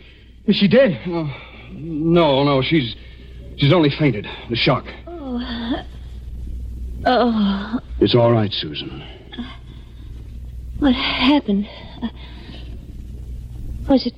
[0.47, 0.99] is she dead?
[1.07, 1.31] Oh,
[1.73, 2.97] no, no, she's.
[3.59, 4.27] She's only fainted.
[4.49, 4.87] The shock.
[5.07, 5.85] Oh.
[7.05, 7.81] Oh.
[8.01, 9.05] It's all right, Susan.
[10.79, 11.69] What happened?
[12.03, 12.09] Uh,
[13.89, 14.15] was it.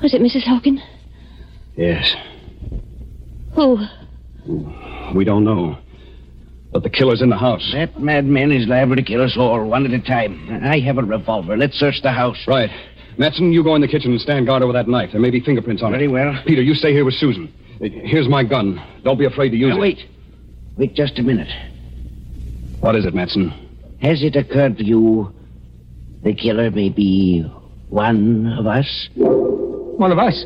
[0.00, 0.44] Was it Mrs.
[0.44, 0.80] Hogan?
[1.76, 2.14] Yes.
[3.54, 3.80] Who?
[5.14, 5.78] We don't know.
[6.72, 7.66] But the killer's in the house.
[7.72, 10.60] That madman is liable to kill us all, one at a time.
[10.62, 11.56] I have a revolver.
[11.56, 12.36] Let's search the house.
[12.46, 12.70] Right.
[13.16, 15.10] Matson, you go in the kitchen and stand guard over that knife.
[15.12, 15.96] There may be fingerprints on it.
[15.96, 16.40] Very well.
[16.46, 17.52] Peter, you stay here with Susan.
[17.80, 18.80] Here's my gun.
[19.02, 19.80] Don't be afraid to use Now, it.
[19.80, 19.98] wait.
[20.76, 21.48] Wait just a minute.
[22.80, 23.50] What is it, Matson?
[24.00, 25.32] Has it occurred to you
[26.22, 27.42] the killer may be
[27.88, 29.08] one of us?
[29.16, 30.44] One of us.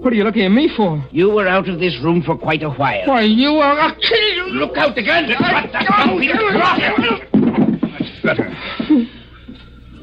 [0.00, 1.04] What are you looking at me for?
[1.10, 3.06] You were out of this room for quite a while.
[3.06, 3.78] Why, you are.
[3.78, 4.44] I'll kill you!
[4.52, 5.26] Look out, the gun!
[5.26, 6.34] Drop that gun, Peter!
[6.52, 7.28] Drop it!
[7.98, 8.56] That's better.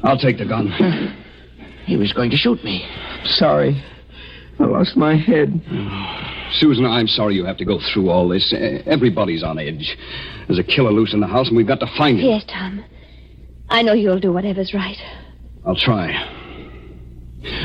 [0.04, 0.68] I'll take the gun.
[1.86, 2.86] He was going to shoot me.
[3.24, 3.82] Sorry.
[4.58, 5.60] I lost my head.
[6.52, 8.54] Susan, I'm sorry you have to go through all this.
[8.86, 9.96] Everybody's on edge.
[10.46, 12.26] There's a killer loose in the house, and we've got to find him.
[12.26, 12.84] Yes, Tom.
[13.70, 14.98] I know you'll do whatever's right.
[15.66, 16.12] I'll try.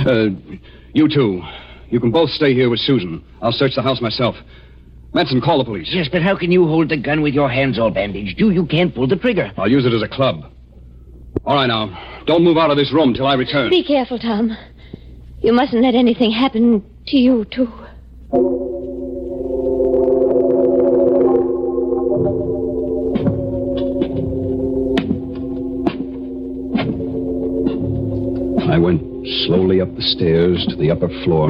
[0.06, 0.30] Uh,
[0.94, 1.42] you two.
[1.92, 3.24] You can both stay here with Susan.
[3.42, 4.36] I'll search the house myself.
[5.14, 5.90] Matson, call the police.
[5.92, 8.40] Yes, but how can you hold the gun with your hands all bandaged?
[8.40, 9.52] You, you can't pull the trigger.
[9.58, 10.46] I'll use it as a club.
[11.44, 12.24] All right, now.
[12.26, 13.70] Don't move out of this room till I return.
[13.70, 14.56] Be careful, Tom.
[15.42, 17.68] You mustn't let anything happen to you, too.
[28.72, 29.02] I went
[29.46, 31.50] slowly up the stairs to the upper floor,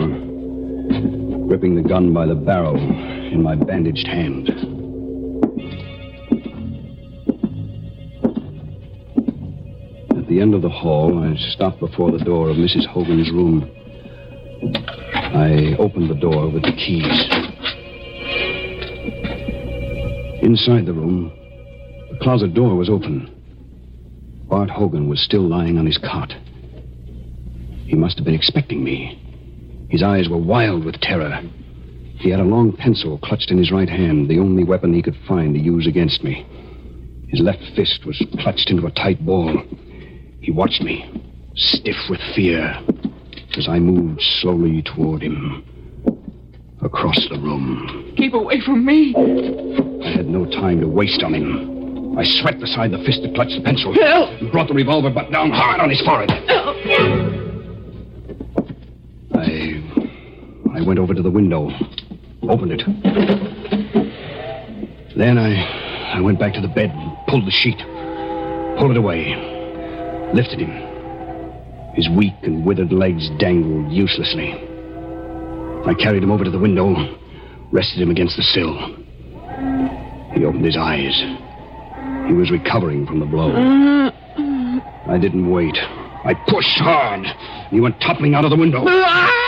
[1.51, 4.47] gripping the gun by the barrel in my bandaged hand.
[10.17, 12.85] At the end of the hall, I stopped before the door of Mrs.
[12.85, 13.69] Hogan's room.
[15.13, 17.27] I opened the door with the keys.
[20.41, 21.33] Inside the room,
[22.11, 23.29] the closet door was open.
[24.47, 26.31] Bart Hogan was still lying on his cot.
[27.87, 29.20] He must have been expecting me.
[29.91, 31.41] His eyes were wild with terror.
[32.17, 35.17] He had a long pencil clutched in his right hand, the only weapon he could
[35.27, 36.45] find to use against me.
[37.27, 39.61] His left fist was clutched into a tight ball.
[40.39, 41.11] He watched me,
[41.55, 42.79] stiff with fear,
[43.57, 45.65] as I moved slowly toward him.
[46.81, 48.13] Across the room.
[48.15, 49.13] Keep away from me.
[50.05, 52.17] I had no time to waste on him.
[52.17, 53.93] I swept beside the fist that clutched the pencil.
[53.93, 54.29] Help!
[54.39, 56.31] And brought the revolver butt down hard on his forehead.
[59.33, 59.70] I.
[60.81, 61.69] I went over to the window,
[62.41, 62.81] opened it.
[65.15, 66.17] Then I.
[66.17, 67.77] I went back to the bed and pulled the sheet,
[68.79, 69.35] pulled it away,
[70.33, 70.71] lifted him.
[71.93, 74.53] His weak and withered legs dangled uselessly.
[75.85, 76.95] I carried him over to the window,
[77.71, 78.73] rested him against the sill.
[80.33, 81.15] He opened his eyes.
[82.27, 83.51] He was recovering from the blow.
[85.07, 85.77] I didn't wait.
[85.77, 87.27] I pushed hard.
[87.69, 88.83] He went toppling out of the window.
[88.87, 89.40] Ah!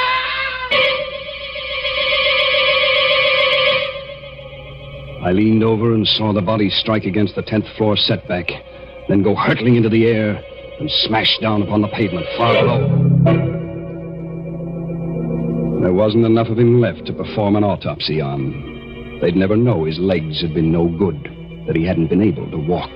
[5.24, 8.52] I leaned over and saw the body strike against the 10th floor setback,
[9.08, 10.44] then go hurtling into the air
[10.80, 12.90] and smash down upon the pavement far below.
[15.82, 19.20] There wasn't enough of him left to perform an autopsy on.
[19.22, 21.24] They'd never know his legs had been no good,
[21.68, 22.92] that he hadn't been able to walk.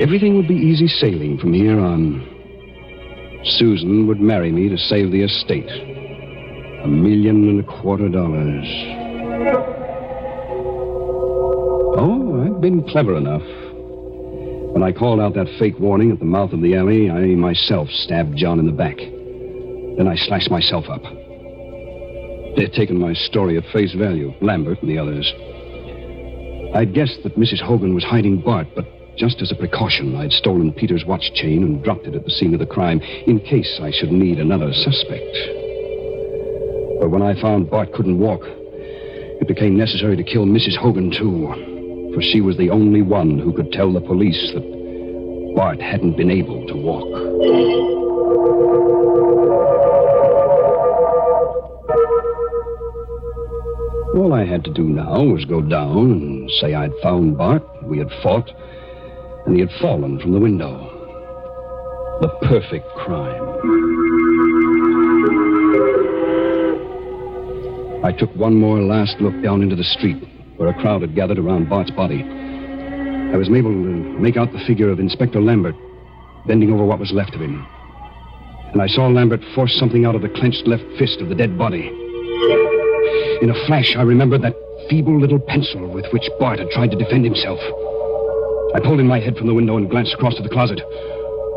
[0.00, 2.28] Everything would be easy sailing from here on.
[3.44, 5.70] Susan would marry me to save the estate.
[6.82, 8.66] A million and a quarter dollars.
[12.62, 13.42] Been clever enough.
[14.72, 17.88] When I called out that fake warning at the mouth of the alley, I myself
[17.90, 18.98] stabbed John in the back.
[18.98, 21.02] Then I slashed myself up.
[22.54, 25.26] They'd taken my story at face value, Lambert and the others.
[26.76, 27.60] I'd guessed that Mrs.
[27.60, 31.82] Hogan was hiding Bart, but just as a precaution, I'd stolen Peter's watch chain and
[31.82, 35.34] dropped it at the scene of the crime in case I should need another suspect.
[37.00, 40.76] But when I found Bart couldn't walk, it became necessary to kill Mrs.
[40.76, 41.71] Hogan, too,
[42.14, 46.30] for she was the only one who could tell the police that Bart hadn't been
[46.30, 47.08] able to walk.
[54.16, 57.98] All I had to do now was go down and say I'd found Bart, we
[57.98, 58.50] had fought,
[59.46, 60.88] and he had fallen from the window.
[62.20, 63.42] The perfect crime.
[68.04, 70.22] I took one more last look down into the street
[70.62, 72.22] where a crowd had gathered around Bart's body.
[72.22, 75.74] I was able to make out the figure of Inspector Lambert
[76.46, 77.66] bending over what was left of him.
[78.70, 81.58] And I saw Lambert force something out of the clenched left fist of the dead
[81.58, 81.88] body.
[83.42, 84.54] In a flash, I remembered that
[84.88, 87.58] feeble little pencil with which Bart had tried to defend himself.
[88.72, 90.80] I pulled in my head from the window and glanced across to the closet.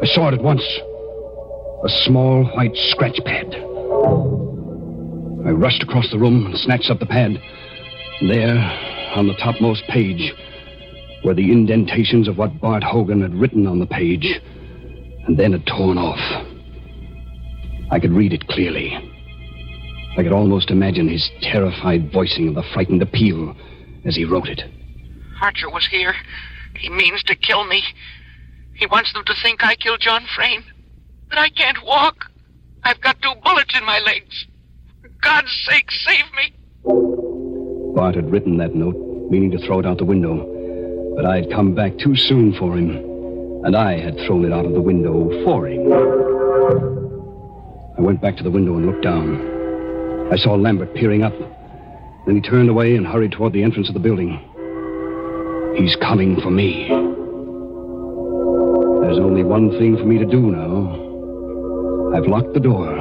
[0.01, 0.65] I saw it at once.
[1.83, 3.53] A small white scratch pad.
[5.45, 7.39] I rushed across the room and snatched up the pad.
[8.21, 8.84] There,
[9.15, 10.33] on the topmost page,
[11.23, 14.39] were the indentations of what Bart Hogan had written on the page
[15.25, 16.19] and then had torn off.
[17.91, 18.93] I could read it clearly.
[20.17, 23.55] I could almost imagine his terrified voicing of the frightened appeal
[24.05, 24.61] as he wrote it.
[25.41, 26.15] Archer was here.
[26.77, 27.83] He means to kill me.
[28.73, 30.63] He wants them to think I killed John Frayne.
[31.29, 32.25] But I can't walk.
[32.83, 34.45] I've got two bullets in my legs.
[35.01, 37.14] For God's sake, save me.
[37.95, 38.97] Bart had written that note,
[39.31, 40.51] meaning to throw it out the window.
[41.15, 42.89] But I had come back too soon for him,
[43.63, 45.93] and I had thrown it out of the window for him.
[47.97, 50.29] I went back to the window and looked down.
[50.31, 51.33] I saw Lambert peering up.
[52.25, 54.39] Then he turned away and hurried toward the entrance of the building.
[55.77, 56.89] He's coming for me.
[59.01, 62.13] There's only one thing for me to do now.
[62.13, 62.91] I've locked the door.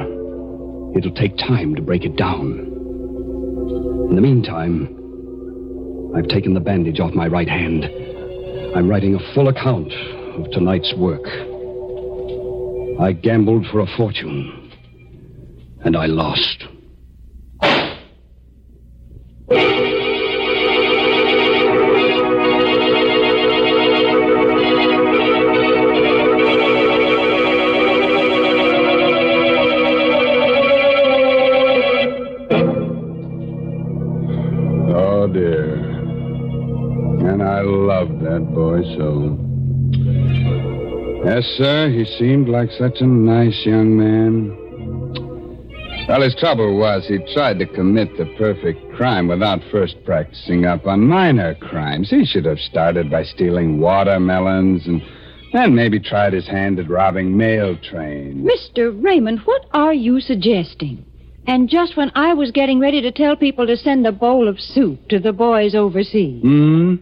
[0.95, 2.74] It'll take time to break it down.
[4.09, 4.87] In the meantime,
[6.15, 7.85] I've taken the bandage off my right hand.
[8.75, 9.91] I'm writing a full account
[10.37, 11.25] of tonight's work.
[12.99, 14.71] I gambled for a fortune,
[15.83, 16.65] and I lost.
[41.57, 44.61] Sir, he seemed like such a nice young man.
[46.07, 50.85] Well, his trouble was he tried to commit the perfect crime without first practicing up
[50.85, 52.11] on minor crimes.
[52.11, 55.01] He should have started by stealing watermelons and
[55.53, 58.45] then maybe tried his hand at robbing mail trains.
[58.45, 58.91] Mr.
[59.03, 61.03] Raymond, what are you suggesting?
[61.47, 64.59] And just when I was getting ready to tell people to send a bowl of
[64.59, 66.41] soup to the boys overseas.
[66.41, 66.95] Hmm?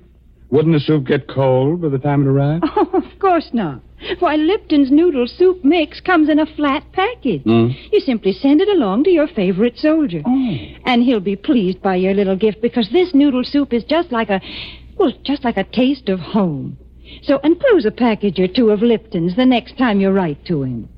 [0.49, 2.63] Wouldn't the soup get cold by the time it arrived?
[2.75, 3.81] Oh, of course not.
[4.19, 7.43] Why, Lipton's noodle soup mix comes in a flat package.
[7.43, 7.69] Hmm?
[7.91, 10.21] You simply send it along to your favorite soldier.
[10.85, 14.29] And he'll be pleased by your little gift because this noodle soup is just like
[14.29, 14.41] a.
[14.97, 16.77] Well, just like a taste of home.
[17.23, 20.89] So enclose a package or two of Lipton's the next time you write to him.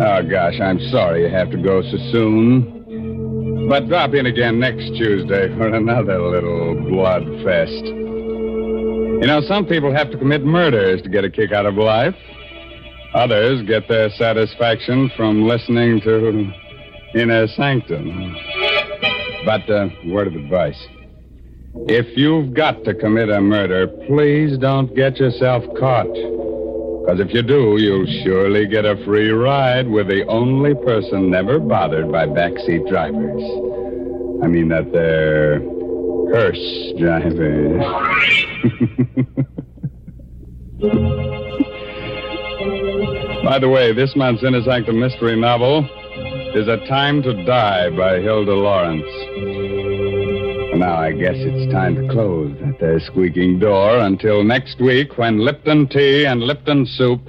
[0.00, 2.77] Oh, gosh, I'm sorry you have to go so soon.
[3.68, 7.84] But drop in again next Tuesday for another little blood fest.
[7.84, 12.14] You know, some people have to commit murders to get a kick out of life.
[13.12, 16.50] Others get their satisfaction from listening to
[17.14, 18.34] Inner Sanctum.
[19.44, 20.82] But, uh, word of advice.
[21.88, 26.08] If you've got to commit a murder, please don't get yourself caught.
[27.08, 31.58] Because if you do, you'll surely get a free ride with the only person never
[31.58, 33.40] bothered by backseat drivers.
[34.44, 35.60] I mean that they're
[36.28, 37.80] hearse drivers.
[43.42, 45.88] By the way, this month's Inner Sanctum mystery novel
[46.54, 49.08] is A Time to Die by Hilda Lawrence.
[50.78, 55.38] Now I guess it's time to close that there squeaking door until next week when
[55.40, 57.20] Lipton Tea and Lipton Soup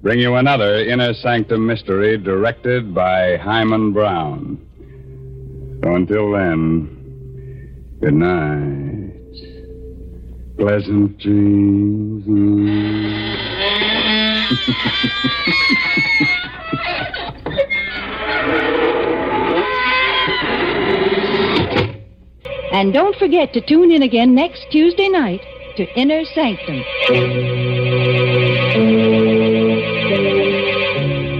[0.00, 4.56] bring you another Inner Sanctum mystery directed by Himan Brown.
[5.84, 9.12] So until then, good night.
[10.56, 12.24] Pleasant dreams.
[22.76, 25.40] And don't forget to tune in again next Tuesday night
[25.78, 26.76] to Inner Sanctum.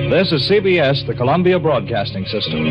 [0.09, 2.64] This is CBS, the Columbia Broadcasting System.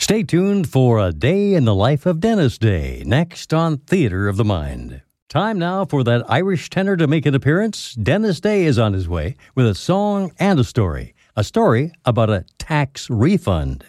[0.00, 4.36] Stay tuned for A Day in the Life of Dennis Day, next on Theater of
[4.36, 5.02] the Mind.
[5.28, 7.92] Time now for that Irish tenor to make an appearance.
[7.92, 11.14] Dennis Day is on his way with a song and a story.
[11.36, 13.84] A story about a tax refund.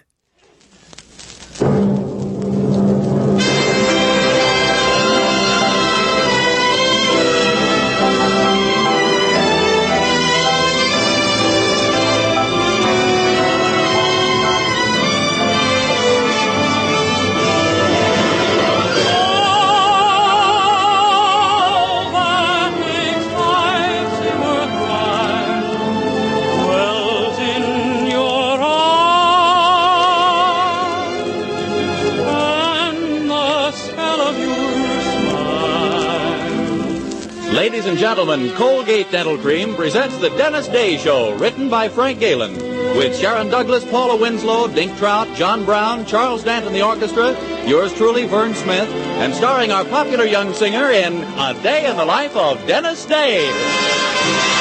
[37.69, 42.55] Ladies and gentlemen, Colgate Dental Cream presents the Dennis Day Show, written by Frank Galen,
[42.97, 47.93] with Sharon Douglas, Paula Winslow, Dink Trout, John Brown, Charles Dant in the orchestra, yours
[47.93, 48.89] truly, Vern Smith,
[49.21, 54.58] and starring our popular young singer in A Day in the Life of Dennis Day.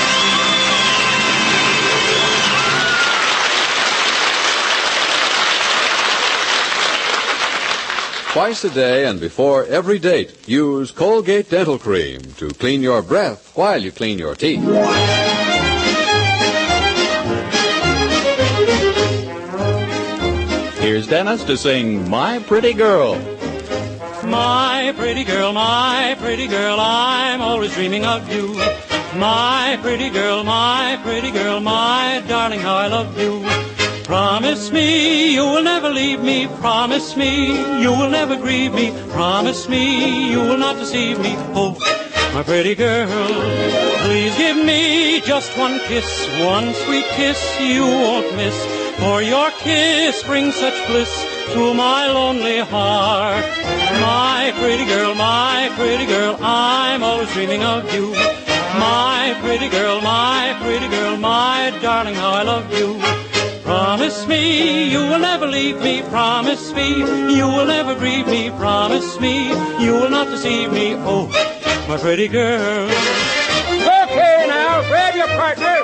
[8.32, 13.56] Twice a day and before every date, use Colgate Dental Cream to clean your breath
[13.56, 14.62] while you clean your teeth.
[20.78, 23.16] Here's Dennis to sing My Pretty Girl.
[24.24, 28.52] My pretty girl, my pretty girl, I'm always dreaming of you.
[29.16, 33.67] My pretty girl, my pretty girl, my darling, how I love you.
[34.08, 36.46] Promise me you will never leave me.
[36.60, 38.90] Promise me you will never grieve me.
[39.10, 41.34] Promise me you will not deceive me.
[41.52, 41.76] Oh,
[42.32, 43.06] my pretty girl,
[44.06, 46.08] please give me just one kiss,
[46.40, 48.56] one sweet kiss you won't miss.
[48.96, 51.12] For your kiss brings such bliss
[51.52, 53.44] to my lonely heart.
[54.00, 58.12] My pretty girl, my pretty girl, I'm always dreaming of you.
[58.80, 63.27] My pretty girl, my pretty girl, my darling, how I love you.
[63.68, 66.00] Promise me you will never leave me.
[66.08, 66.88] Promise me
[67.36, 68.48] you will never grieve me.
[68.48, 70.94] Promise me you will not deceive me.
[70.96, 71.26] Oh,
[71.86, 72.86] my pretty girl.
[72.88, 75.76] Okay, now, grab your partner.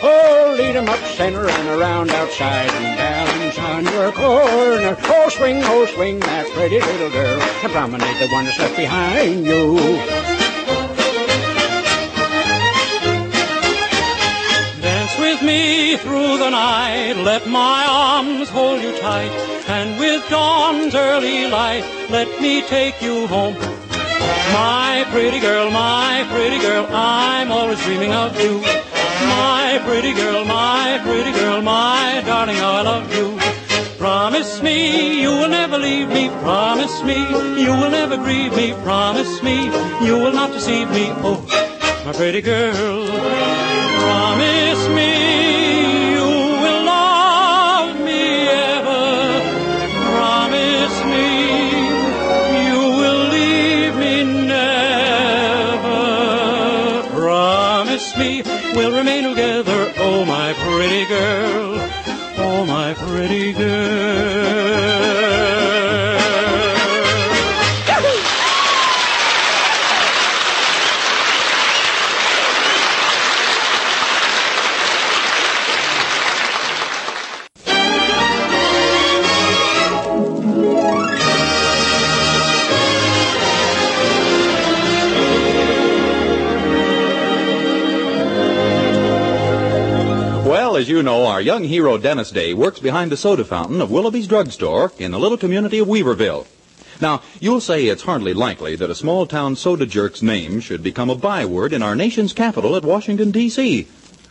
[0.00, 4.96] Oh, lead 'em up center and around outside and down on your corner.
[5.02, 9.44] Oh, swing, oh, swing that pretty little girl and promenade the one that's left behind
[9.44, 10.37] you.
[15.48, 17.16] Me through the night.
[17.30, 19.32] Let my arms hold you tight.
[19.76, 23.56] And with dawn's early light, let me take you home.
[24.60, 28.54] My pretty girl, my pretty girl, I'm always dreaming of you.
[29.38, 33.28] My pretty girl, my pretty girl, my darling, how I love you.
[33.98, 34.76] Promise me
[35.22, 36.28] you will never leave me.
[36.46, 37.18] Promise me
[37.64, 38.66] you will never grieve me.
[38.88, 39.56] Promise me
[40.06, 41.06] you will not deceive me.
[41.28, 41.38] Oh,
[42.04, 43.57] my pretty girl.
[90.78, 94.28] As you know, our young hero Dennis Day works behind the soda fountain of Willoughby's
[94.28, 96.46] drugstore in the little community of Weaverville.
[97.00, 101.10] Now, you'll say it's hardly likely that a small town soda jerk's name should become
[101.10, 103.88] a byword in our nation's capital at Washington, D.C.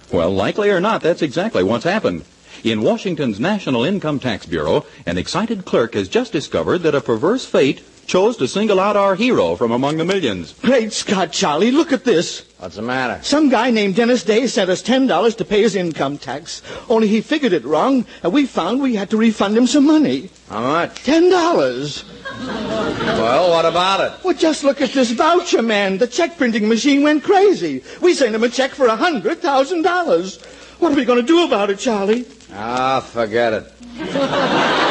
[0.10, 2.24] Well, likely or not, that's exactly what's happened.
[2.64, 7.46] In Washington's National Income Tax Bureau, an excited clerk has just discovered that a perverse
[7.46, 10.54] fate chose to single out our hero from among the millions.
[10.62, 12.46] Great Scott, Charlie, look at this.
[12.58, 13.22] What's the matter?
[13.24, 16.64] Some guy named Dennis Day sent us $10 to pay his income tax.
[16.90, 20.30] Only he figured it wrong, and we found we had to refund him some money.
[20.50, 21.04] How much?
[21.04, 22.04] $10.
[22.40, 24.24] Well, what about it?
[24.24, 25.98] Well, just look at this voucher, man.
[25.98, 27.84] The check printing machine went crazy.
[28.02, 30.46] We sent him a check for a $100,000.
[30.80, 32.26] What are we going to do about it, Charlie?
[32.54, 34.87] Ah, forget it.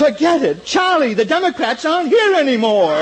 [0.00, 0.64] Forget it.
[0.64, 2.94] Charlie, the Democrats aren't here anymore.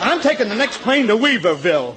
[0.00, 1.94] I'm taking the next plane to Weaverville.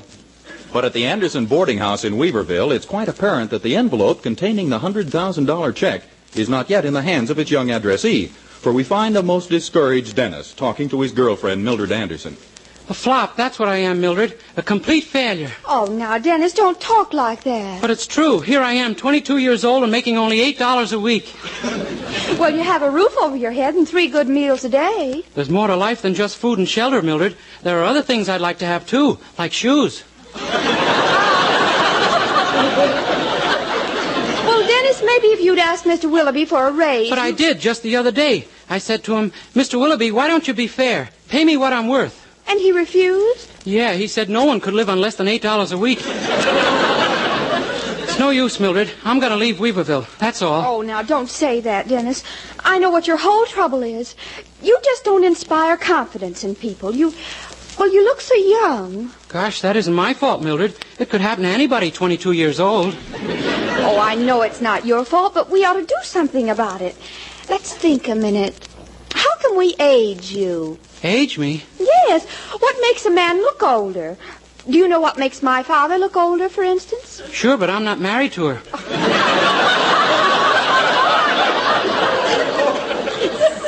[0.74, 4.68] But at the Anderson boarding house in Weaverville, it's quite apparent that the envelope containing
[4.68, 6.04] the $100,000 check
[6.36, 8.26] is not yet in the hands of its young addressee.
[8.26, 12.36] For we find a most discouraged Dennis talking to his girlfriend, Mildred Anderson.
[12.90, 14.38] A flop, that's what I am, Mildred.
[14.58, 15.52] A complete failure.
[15.66, 17.80] Oh, now, Dennis, don't talk like that.
[17.80, 18.42] But it's true.
[18.42, 21.34] Here I am, 22 years old and making only $8 a week.
[22.38, 25.24] Well, you have a roof over your head and three good meals a day.
[25.36, 27.38] There's more to life than just food and shelter, Mildred.
[27.64, 30.04] There are other things I'd like to have, too, like shoes.
[34.46, 36.12] Well, Dennis, maybe if you'd asked Mr.
[36.12, 37.10] Willoughby for a raise.
[37.10, 38.48] But I did just the other day.
[38.70, 39.80] I said to him, Mr.
[39.80, 41.10] Willoughby, why don't you be fair?
[41.30, 42.21] Pay me what I'm worth.
[42.52, 43.50] And he refused?
[43.64, 46.00] Yeah, he said no one could live on less than $8 a week.
[46.04, 46.10] it's
[48.20, 48.92] no use, Mildred.
[49.06, 50.06] I'm going to leave Weaverville.
[50.18, 50.66] That's all.
[50.66, 52.26] Oh, now, don't say that, Dennis.
[52.60, 54.18] I know what your whole trouble is.
[54.62, 56.94] You just don't inspire confidence in people.
[56.94, 57.14] You,
[57.80, 59.14] well, you look so young.
[59.30, 60.76] Gosh, that isn't my fault, Mildred.
[61.00, 62.98] It could happen to anybody 22 years old.
[63.14, 66.98] Oh, I know it's not your fault, but we ought to do something about it.
[67.50, 68.68] Let's think a minute.
[69.24, 70.80] How can we age you?
[71.04, 71.64] Age me?
[71.80, 72.26] Yes.
[72.64, 74.18] What makes a man look older?
[74.70, 77.22] Do you know what makes my father look older, for instance?
[77.32, 78.58] Sure, but I'm not married to her.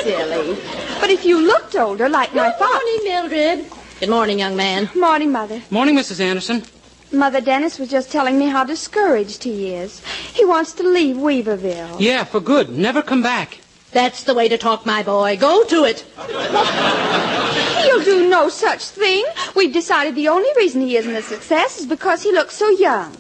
[0.04, 0.58] Silly.
[1.00, 2.80] But if you looked older, like my father.
[2.80, 3.72] Good morning, Mildred.
[4.00, 4.90] Good morning, young man.
[4.96, 5.62] Morning, Mother.
[5.70, 6.20] Morning, Mrs.
[6.20, 6.64] Anderson.
[7.12, 10.02] Mother Dennis was just telling me how discouraged he is.
[10.34, 12.00] He wants to leave Weaverville.
[12.00, 12.70] Yeah, for good.
[12.70, 13.60] Never come back.
[13.94, 15.38] That's the way to talk, my boy.
[15.38, 16.00] Go to it.
[17.86, 19.24] He'll do no such thing.
[19.56, 23.16] We've decided the only reason he isn't a success is because he looks so young.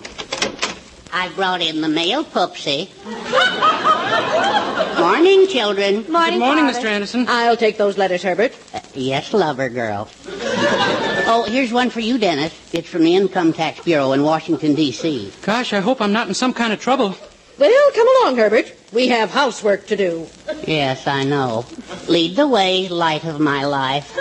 [1.15, 2.89] I brought in the mail, Pupsy.
[4.99, 6.09] morning, children.
[6.11, 6.79] Morning, Good morning, Father.
[6.79, 6.85] Mr.
[6.85, 7.25] Anderson.
[7.29, 8.53] I'll take those letters, Herbert.
[8.73, 10.09] Uh, yes, lover girl.
[10.25, 12.51] oh, here's one for you, Dennis.
[12.73, 15.31] It's from the Income Tax Bureau in Washington, D.C.
[15.43, 17.15] Gosh, I hope I'm not in some kind of trouble.
[17.59, 18.73] Well, come along, Herbert.
[18.91, 20.27] We have housework to do.
[20.67, 21.65] Yes, I know.
[22.07, 24.13] Lead the way, light of my life.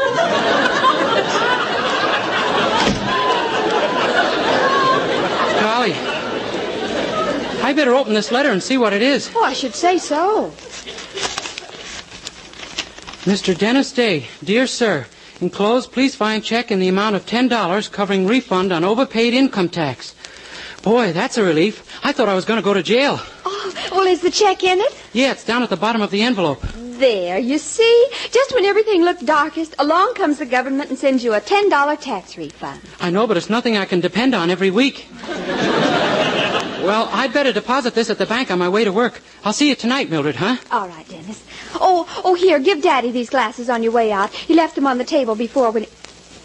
[5.60, 5.94] Golly.
[7.62, 9.30] I better open this letter and see what it is.
[9.34, 10.52] Oh, I should say so.
[13.24, 13.56] Mr.
[13.56, 15.06] Dennis Day, dear sir,
[15.40, 20.14] enclosed, please find check in the amount of $10 covering refund on overpaid income tax.
[20.82, 21.88] Boy, that's a relief.
[22.04, 23.20] I thought I was going to go to jail.
[23.46, 24.92] Oh, well, is the check in it?
[25.12, 26.60] Yeah, it's down at the bottom of the envelope.
[26.74, 28.08] There, you see?
[28.30, 32.36] Just when everything looked darkest, along comes the government and sends you a $10 tax
[32.36, 32.80] refund.
[33.00, 35.06] I know, but it's nothing I can depend on every week.
[35.28, 39.20] well, I'd better deposit this at the bank on my way to work.
[39.44, 40.56] I'll see you tonight, Mildred, huh?
[40.72, 41.44] All right, Dennis.
[41.74, 44.30] Oh, oh, here, give Daddy these glasses on your way out.
[44.30, 45.86] He left them on the table before when...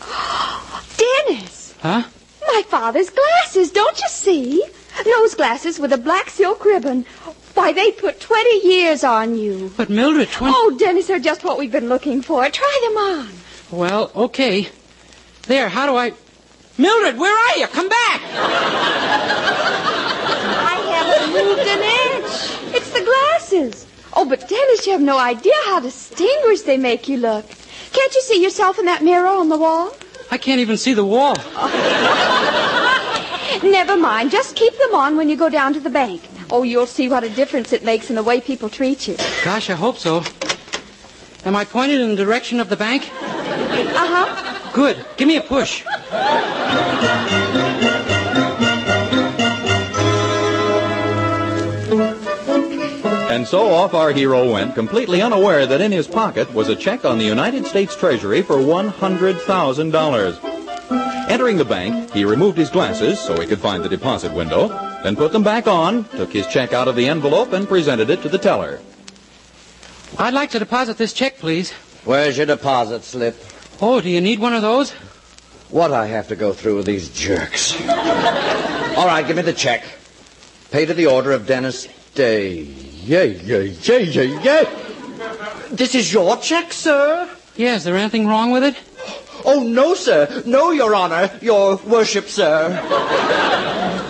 [0.98, 1.76] Dennis!
[1.82, 2.04] Huh?
[2.48, 4.64] My father's glasses, don't you see?
[5.06, 7.06] Nose glasses with a black silk ribbon.
[7.54, 9.72] Why, they put 20 years on you.
[9.76, 10.54] But Mildred, 20...
[10.56, 12.48] Oh, Dennis, they're just what we've been looking for.
[12.50, 13.30] Try them on.
[13.72, 14.70] Well, okay.
[15.44, 16.14] There, how do I...
[16.78, 17.68] Mildred, where are you?
[17.68, 18.22] Come back!
[20.64, 22.76] I haven't moved an inch.
[22.76, 23.88] It's the glasses.
[24.14, 27.46] Oh, but Dennis, you have no idea how distinguished they make you look.
[27.92, 29.96] Can't you see yourself in that mirror on the wall?
[30.30, 31.36] I can't even see the wall.
[33.64, 34.32] Never mind.
[34.32, 36.22] Just keep them on when you go down to the bank.
[36.50, 39.16] Oh, you'll see what a difference it makes in the way people treat you.
[39.44, 40.24] Gosh, I hope so.
[41.46, 43.10] Am I pointed in the direction of the bank?
[43.14, 44.72] Uh-huh.
[44.74, 45.06] Good.
[45.18, 45.84] Give me a push.
[53.38, 57.06] And so off our hero went, completely unaware that in his pocket was a check
[57.06, 61.30] on the United States Treasury for $100,000.
[61.30, 64.70] Entering the bank, he removed his glasses so he could find the deposit window,
[65.04, 68.24] then put them back on, took his check out of the envelope, and presented it
[68.24, 68.80] to the teller.
[70.18, 71.72] I'd like to deposit this check, please.
[72.06, 73.36] Where's your deposit slip?
[73.80, 74.94] Oh, do you need one of those?
[75.70, 77.80] What I have to go through with these jerks.
[77.88, 79.84] All right, give me the check.
[80.72, 82.87] Pay to the order of Dennis Day.
[83.08, 84.66] Yay, yay, yay, yay, yay.
[85.72, 87.30] This is your check, sir?
[87.56, 88.76] Yeah, is there anything wrong with it?
[89.46, 90.44] Oh, no, sir.
[90.46, 91.32] No, Your Honor.
[91.42, 92.68] Your worship, sir.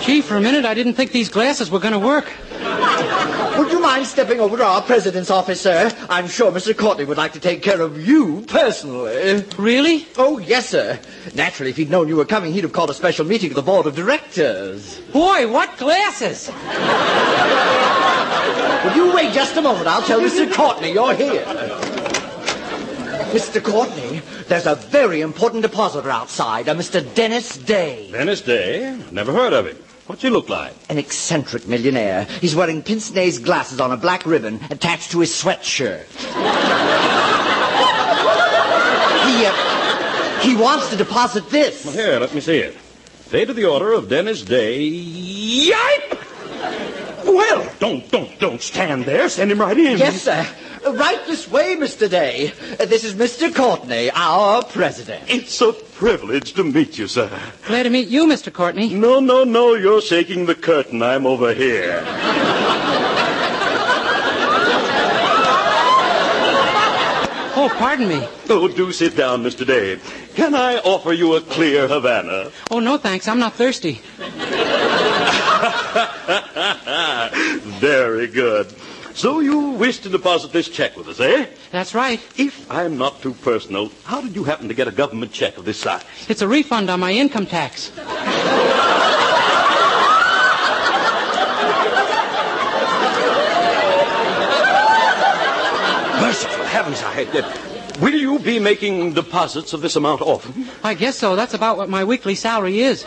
[0.02, 2.26] Gee, for a minute I didn't think these glasses were going to work.
[3.98, 5.91] Would you mind stepping over to our president's office, sir?
[6.08, 6.78] I'm sure Mr.
[6.78, 9.43] Courtney would like to take care of you personally.
[9.58, 10.06] Really?
[10.18, 11.00] Oh, yes, sir.
[11.34, 13.64] Naturally, if he'd known you were coming, he'd have called a special meeting of the
[13.64, 15.00] board of directors.
[15.12, 16.48] Boy, what glasses!
[18.86, 19.88] Will you wait just a moment?
[19.88, 20.54] I'll tell Mr.
[20.54, 21.43] Courtney you're here.
[23.34, 23.64] Mr.
[23.64, 27.02] Courtney, there's a very important depositor outside, a Mr.
[27.16, 28.12] Dennis Day.
[28.12, 28.95] Dennis Day?
[29.12, 29.78] Never heard of him.
[30.08, 30.74] What's he look like?
[30.89, 32.24] An eccentric millionaire.
[32.39, 36.08] He's wearing pince-nez glasses on a black ribbon attached to his sweatshirt.
[39.28, 41.84] he, uh, he wants to deposit this.
[41.84, 42.78] Well, here, let me see it.
[43.30, 44.89] Pay to the order of Dennis Day.
[44.89, 46.18] Yipe!
[47.26, 49.28] Well, don't, don't, don't stand there.
[49.28, 49.97] Send him right in.
[49.97, 50.47] Yes, sir.
[50.86, 52.10] Right this way, Mr.
[52.10, 52.54] Day.
[52.80, 53.54] Uh, This is Mr.
[53.54, 55.24] Courtney, our president.
[55.28, 57.30] It's a privilege to meet you, sir.
[57.68, 58.52] Glad to meet you, Mr.
[58.52, 58.94] Courtney.
[58.94, 59.74] No, no, no.
[59.76, 61.02] You're shaking the curtain.
[61.04, 62.04] I'm over here.
[67.60, 68.28] Oh, pardon me.
[68.50, 69.66] Oh, do sit down, Mr.
[69.66, 70.00] Day.
[70.36, 72.52] Can I offer you a clear Havana?
[72.70, 73.28] Oh, no, thanks.
[73.28, 73.94] I'm not thirsty.
[77.80, 78.68] Very good.
[79.18, 81.47] So you wish to deposit this check with us, eh?
[81.72, 82.22] That's right.
[82.38, 85.65] If I'm not too personal, how did you happen to get a government check of
[85.65, 86.03] this size?
[86.30, 87.91] It's a refund on my income tax.
[96.22, 97.99] Merciful heavens, I had.
[97.99, 100.68] Will you be making deposits of this amount often?
[100.84, 101.36] I guess so.
[101.36, 103.03] That's about what my weekly salary is.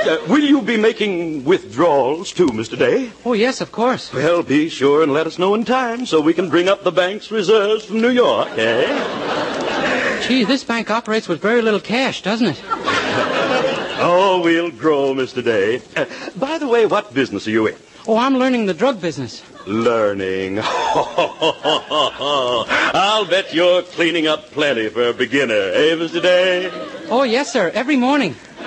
[0.00, 2.78] Uh, will you be making withdrawals too, Mr.
[2.78, 3.10] Day?
[3.24, 4.12] Oh, yes, of course.
[4.12, 6.92] Well, be sure and let us know in time so we can bring up the
[6.92, 10.26] bank's reserves from New York, eh?
[10.26, 12.62] Gee, this bank operates with very little cash, doesn't it?
[14.00, 15.42] Oh, we'll grow, Mr.
[15.42, 15.82] Day.
[15.96, 16.04] Uh,
[16.36, 17.74] by the way, what business are you in?
[18.06, 19.42] Oh, I'm learning the drug business.
[19.66, 20.60] Learning.
[22.94, 26.22] I'll bet you're cleaning up plenty for a beginner, eh, Mr.
[26.22, 26.70] Day?
[27.10, 27.72] Oh, yes, sir.
[27.74, 28.36] Every morning.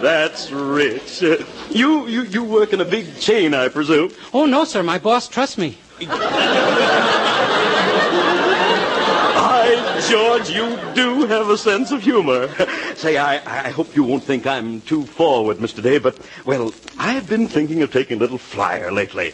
[0.00, 1.22] That's rich.
[1.70, 4.12] You, you, you work in a big chain, I presume.
[4.32, 4.84] Oh, no, sir.
[4.84, 5.76] My boss trusts me.
[5.98, 6.14] By
[10.08, 12.48] George, you do have a sense of humor.
[12.94, 15.82] Say, I, I hope you won't think I'm too forward, Mr.
[15.82, 19.32] Day, but, well, I've been thinking of taking a little flyer lately.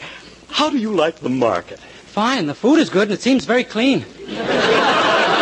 [0.48, 1.78] How do you like the market?
[1.78, 2.46] Fine.
[2.46, 4.06] The food is good and it seems very clean.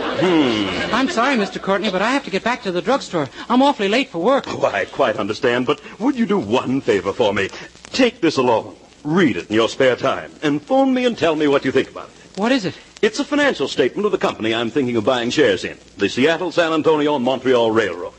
[0.00, 0.94] Hmm.
[0.94, 1.60] I'm sorry, Mr.
[1.60, 3.28] Courtney, but I have to get back to the drugstore.
[3.48, 4.44] I'm awfully late for work.
[4.48, 7.48] Oh, I quite understand, but would you do one favor for me?
[7.92, 8.76] Take this along.
[9.04, 11.90] Read it in your spare time, and phone me and tell me what you think
[11.90, 12.38] about it.
[12.38, 12.74] What is it?
[13.02, 16.50] It's a financial statement of the company I'm thinking of buying shares in, the Seattle,
[16.50, 18.14] San Antonio, and Montreal Railroad.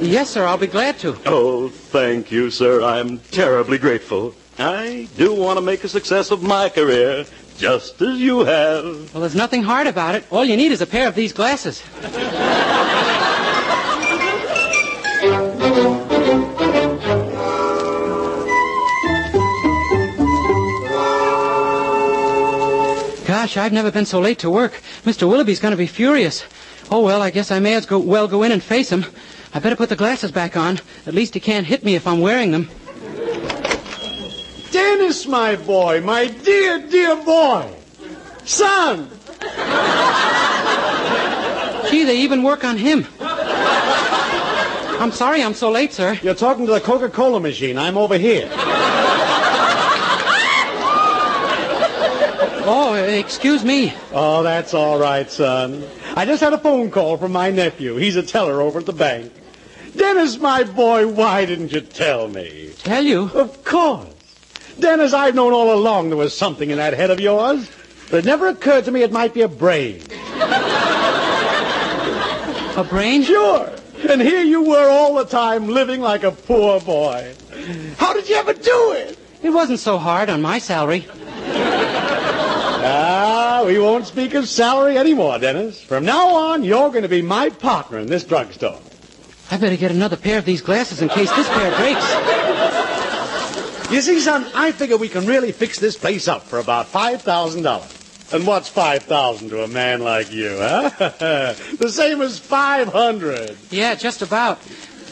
[0.00, 0.44] Yes, sir.
[0.44, 1.16] I'll be glad to.
[1.24, 2.82] Oh, thank you, sir.
[2.82, 4.34] I'm terribly grateful.
[4.58, 7.24] I do want to make a success of my career,
[7.56, 9.14] just as you have.
[9.14, 10.24] Well, there's nothing hard about it.
[10.30, 11.82] All you need is a pair of these glasses.
[23.26, 24.80] Gosh, I've never been so late to work.
[25.04, 25.28] Mr.
[25.28, 26.44] Willoughby's going to be furious.
[26.90, 29.04] Oh, well, I guess I may as go, well go in and face him.
[29.52, 30.80] I better put the glasses back on.
[31.06, 32.68] At least he can't hit me if I'm wearing them.
[35.14, 37.72] Dennis, my boy, my dear, dear boy.
[38.44, 39.08] Son!
[41.88, 43.06] Gee, they even work on him.
[43.20, 46.18] I'm sorry I'm so late, sir.
[46.20, 47.78] You're talking to the Coca-Cola machine.
[47.78, 48.50] I'm over here.
[52.66, 53.94] Oh, excuse me.
[54.10, 55.84] Oh, that's all right, son.
[56.16, 57.94] I just had a phone call from my nephew.
[57.94, 59.32] He's a teller over at the bank.
[59.94, 62.72] Dennis, my boy, why didn't you tell me?
[62.78, 63.30] Tell you?
[63.32, 64.13] Of course.
[64.78, 67.70] Dennis, I've known all along there was something in that head of yours.
[68.10, 70.02] But it never occurred to me it might be a brain.
[72.76, 73.22] A brain?
[73.22, 73.72] Sure.
[74.08, 77.34] And here you were all the time living like a poor boy.
[77.96, 79.18] How did you ever do it?
[79.42, 81.06] It wasn't so hard on my salary.
[82.86, 85.80] Ah, we won't speak of salary anymore, Dennis.
[85.80, 88.78] From now on, you're going to be my partner in this drugstore.
[89.50, 92.93] I better get another pair of these glasses in case this pair breaks.
[93.90, 98.32] You see, son, I figure we can really fix this place up for about $5,000.
[98.34, 100.88] And what's 5000 to a man like you, huh?
[101.78, 104.58] the same as 500 Yeah, just about.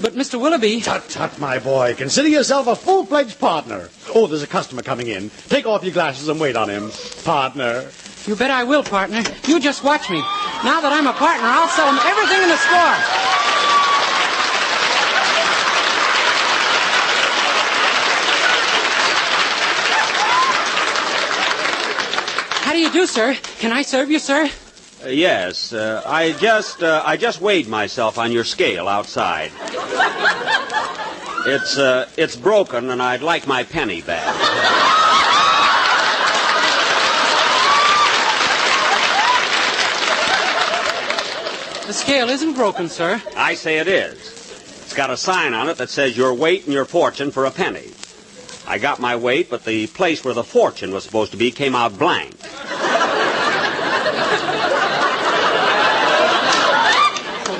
[0.00, 0.40] But, Mr.
[0.40, 0.80] Willoughby...
[0.80, 1.94] Tut, tut, my boy.
[1.94, 3.90] Consider yourself a full-fledged partner.
[4.14, 5.30] Oh, there's a customer coming in.
[5.48, 6.90] Take off your glasses and wait on him.
[7.22, 7.88] Partner.
[8.26, 9.22] You bet I will, partner.
[9.46, 10.18] You just watch me.
[10.64, 13.81] Now that I'm a partner, I'll sell him everything in the store.
[22.72, 23.34] How do you do, sir?
[23.58, 24.48] Can I serve you, sir?
[25.04, 29.52] Uh, yes, uh, I just uh, I just weighed myself on your scale outside.
[31.44, 34.24] It's uh, it's broken, and I'd like my penny back.
[41.86, 43.20] The scale isn't broken, sir.
[43.36, 44.16] I say it is.
[44.16, 47.50] It's got a sign on it that says your weight and your fortune for a
[47.50, 47.90] penny.
[48.66, 51.74] I got my weight, but the place where the fortune was supposed to be came
[51.74, 52.32] out blank.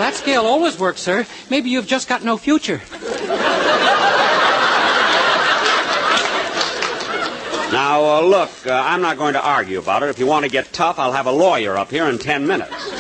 [0.03, 1.25] That scale always works, sir.
[1.49, 2.81] Maybe you've just got no future.
[7.73, 10.11] Now, uh, look, uh, I'm not going to argue about it.
[10.11, 12.91] If you want to get tough, I'll have a lawyer up here in ten minutes.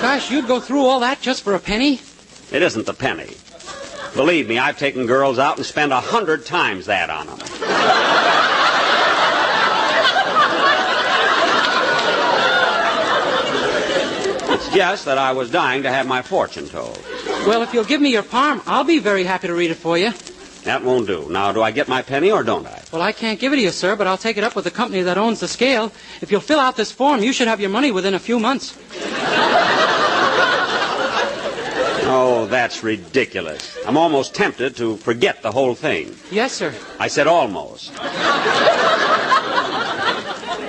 [0.00, 2.00] Gosh, you'd go through all that just for a penny?
[2.50, 3.34] It isn't the penny.
[4.14, 8.19] Believe me, I've taken girls out and spent a hundred times that on them.
[14.72, 17.02] Just that I was dying to have my fortune told.
[17.46, 19.98] Well, if you'll give me your palm, I'll be very happy to read it for
[19.98, 20.12] you.
[20.64, 21.26] That won't do.
[21.30, 22.82] Now, do I get my penny or don't I?
[22.92, 24.70] Well, I can't give it to you, sir, but I'll take it up with the
[24.70, 25.90] company that owns the scale.
[26.20, 28.76] If you'll fill out this form, you should have your money within a few months.
[32.12, 33.78] Oh, that's ridiculous.
[33.86, 36.14] I'm almost tempted to forget the whole thing.
[36.30, 36.74] Yes, sir.
[36.98, 37.92] I said almost.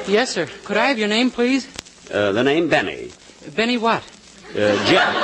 [0.08, 0.48] Yes, sir.
[0.66, 1.68] Could I have your name, please?
[2.12, 3.12] Uh, the name Benny.
[3.50, 4.04] Benny what?
[4.52, 5.16] Uh, Jack.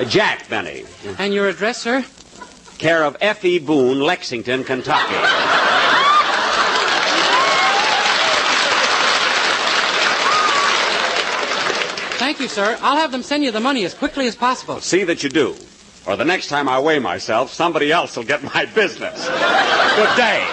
[0.00, 0.84] Uh, Jack Benny.
[1.18, 2.04] And your address, sir?
[2.78, 3.58] Care of F.E.
[3.60, 5.14] Boone, Lexington, Kentucky.
[12.16, 12.78] Thank you, sir.
[12.80, 14.80] I'll have them send you the money as quickly as possible.
[14.80, 15.54] See that you do.
[16.06, 19.26] Or the next time I weigh myself, somebody else will get my business.
[19.28, 20.44] Good day.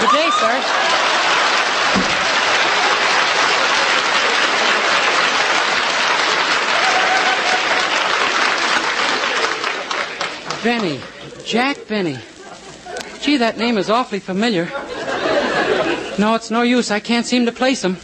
[0.00, 0.99] Good day, sir.
[10.62, 11.00] Benny.
[11.44, 12.18] Jack Benny.
[13.22, 14.66] Gee, that name is awfully familiar.
[16.18, 16.90] No, it's no use.
[16.90, 17.96] I can't seem to place him.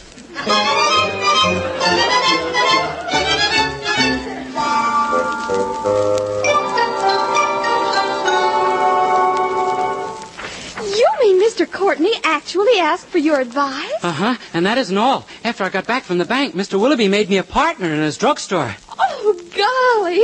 [10.79, 11.69] You mean Mr.
[11.71, 14.03] Courtney actually asked for your advice?
[14.03, 14.35] Uh huh.
[14.53, 15.27] And that isn't all.
[15.43, 16.79] After I got back from the bank, Mr.
[16.79, 18.75] Willoughby made me a partner in his drugstore.
[18.97, 20.23] Oh, golly.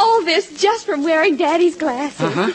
[0.00, 2.20] All this just from wearing Daddy's glasses.
[2.20, 2.52] Uh huh.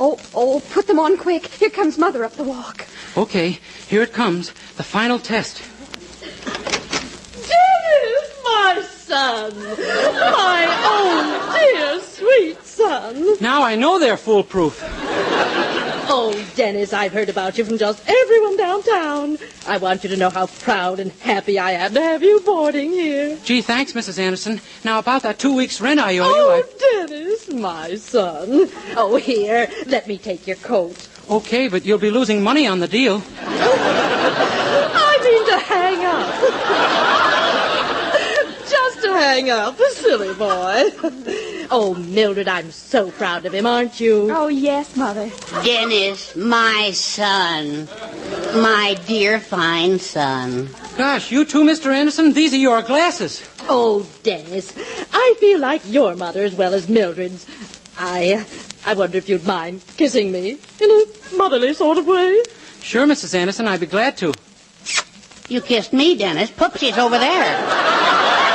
[0.00, 1.46] Oh, oh, put them on quick.
[1.46, 2.86] Here comes Mother up the walk.
[3.16, 4.50] Okay, here it comes.
[4.76, 5.62] The final test.
[7.46, 9.54] Dennis, my son.
[9.54, 13.36] My own dear, sweet son.
[13.40, 14.82] Now I know they're foolproof.
[16.12, 19.38] Oh, Dennis, I've heard about you from just everyone downtown.
[19.64, 22.90] I want you to know how proud and happy I am to have you boarding
[22.90, 23.38] here.
[23.44, 24.18] Gee, thanks, Mrs.
[24.18, 24.60] Anderson.
[24.82, 26.34] Now, about that two weeks rent I owe you.
[26.34, 28.68] Oh, you, Dennis, my son.
[28.96, 31.08] Oh, here, let me take your coat.
[31.30, 33.22] Okay, but you'll be losing money on the deal.
[33.40, 37.59] I mean to hang up.
[39.10, 41.66] Just to hang up, a silly boy.
[41.70, 44.28] Oh, Mildred, I'm so proud of him, aren't you?
[44.30, 45.30] Oh, yes, Mother.
[45.64, 47.88] Dennis, my son.
[48.54, 50.68] My dear, fine son.
[50.96, 51.92] Gosh, you too, Mr.
[51.92, 52.32] Anderson?
[52.32, 53.42] These are your glasses.
[53.68, 54.72] Oh, Dennis,
[55.12, 57.46] I feel like your mother as well as Mildred's.
[57.98, 58.44] I,
[58.86, 62.42] I wonder if you'd mind kissing me in a motherly sort of way.
[62.80, 63.34] Sure, Mrs.
[63.34, 64.32] Anderson, I'd be glad to.
[65.48, 66.50] You kissed me, Dennis.
[66.50, 68.49] Poopsie's over there.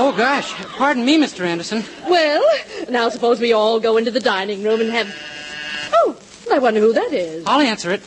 [0.00, 0.54] Oh, gosh.
[0.76, 1.44] Pardon me, Mr.
[1.44, 1.82] Anderson.
[2.08, 2.44] Well,
[2.88, 5.12] now suppose we all go into the dining room and have.
[5.92, 6.16] Oh,
[6.52, 7.42] I wonder who that is.
[7.44, 8.00] I'll answer it.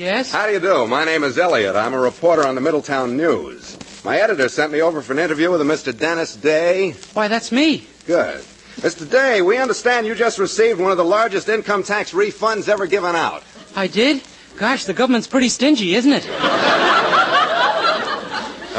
[0.00, 0.32] Yes?
[0.32, 0.86] How do you do?
[0.86, 1.76] My name is Elliot.
[1.76, 3.76] I'm a reporter on the Middletown News.
[4.06, 5.96] My editor sent me over for an interview with a Mr.
[5.96, 6.92] Dennis Day.
[7.12, 7.86] Why, that's me.
[8.06, 8.40] Good.
[8.76, 9.08] Mr.
[9.08, 13.14] Day, we understand you just received one of the largest income tax refunds ever given
[13.14, 13.42] out.
[13.76, 14.22] I did?
[14.56, 16.26] Gosh, the government's pretty stingy, isn't it?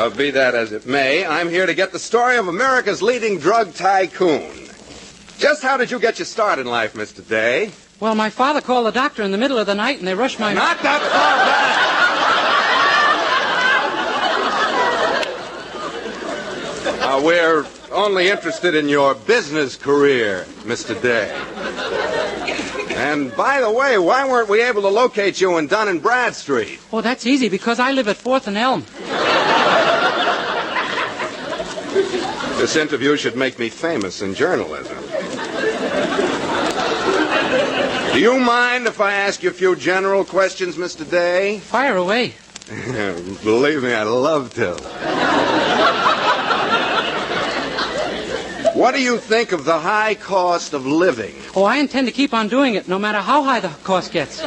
[0.02, 3.38] Uh, be that as it may, I'm here to get the story of America's leading
[3.38, 4.52] drug tycoon.
[5.38, 7.22] Just how did you get your start in life, Mr.
[7.28, 7.72] Day?
[7.99, 10.39] Well, my father called the doctor in the middle of the night and they rushed
[10.39, 10.56] my.
[10.56, 11.38] Not that far
[16.97, 17.14] back!
[17.14, 20.99] Uh, we're only interested in your business career, Mr.
[20.99, 21.30] Day.
[22.95, 26.80] And by the way, why weren't we able to locate you in Dun and Bradstreet?
[26.91, 28.84] Oh, that's easy because I live at 4th and Elm.
[32.62, 34.95] This interview should make me famous in journalism.
[38.14, 41.09] Do you mind if I ask you a few general questions, Mr.
[41.09, 41.57] Day?
[41.57, 42.36] Fire away.
[43.43, 44.76] Believe me, I'd love to.
[48.78, 51.34] What do you think of the high cost of living?
[51.55, 54.39] Oh, I intend to keep on doing it no matter how high the cost gets.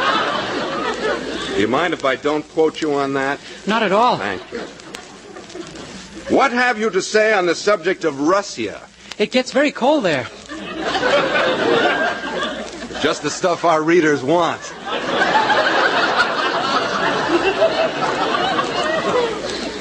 [1.56, 3.40] Do you mind if I don't quote you on that?
[3.66, 4.18] Not at all.
[4.18, 4.60] Thank you.
[6.28, 8.82] What have you to say on the subject of Russia?
[9.16, 10.24] It gets very cold there.
[13.00, 14.60] Just the stuff our readers want.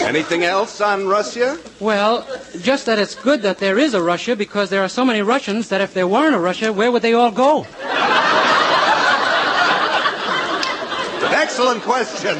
[0.01, 1.59] Anything else on Russia?
[1.81, 2.25] Well,
[2.61, 5.67] just that it's good that there is a Russia because there are so many Russians
[5.67, 7.67] that if there weren't a Russia, where would they all go?
[11.35, 12.37] Excellent question.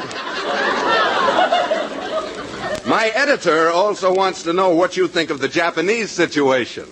[2.88, 6.86] My editor also wants to know what you think of the Japanese situation.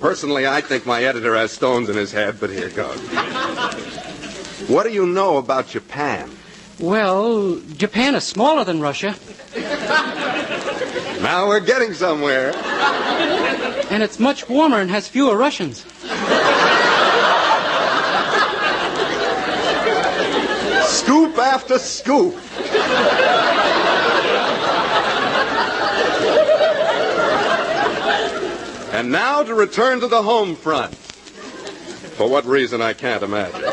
[0.00, 2.98] Personally, I think my editor has stones in his head, but here goes.
[4.68, 6.30] What do you know about Japan?
[6.80, 9.14] Well, Japan is smaller than Russia.
[11.22, 12.52] Now we're getting somewhere.
[13.88, 15.86] And it's much warmer and has fewer Russians.
[21.34, 22.34] Scoop after scoop.
[28.94, 30.94] And now to return to the home front.
[30.94, 33.64] For what reason, I can't imagine.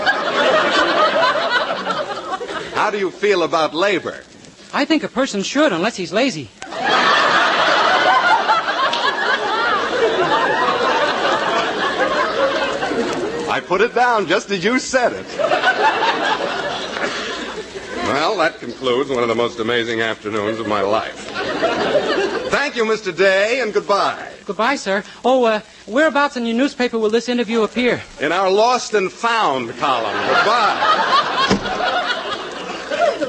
[2.74, 4.24] How do you feel about labor?
[4.74, 6.50] I think a person should, unless he's lazy.
[13.52, 15.61] I put it down just as you said it.
[18.04, 21.16] Well, that concludes one of the most amazing afternoons of my life.
[22.52, 23.16] Thank you, Mr.
[23.16, 24.30] Day, and goodbye.
[24.46, 25.04] Goodbye, sir.
[25.24, 28.02] Oh, uh, whereabouts in your newspaper will this interview appear?
[28.20, 30.14] In our lost and found column.
[30.28, 30.78] Goodbye.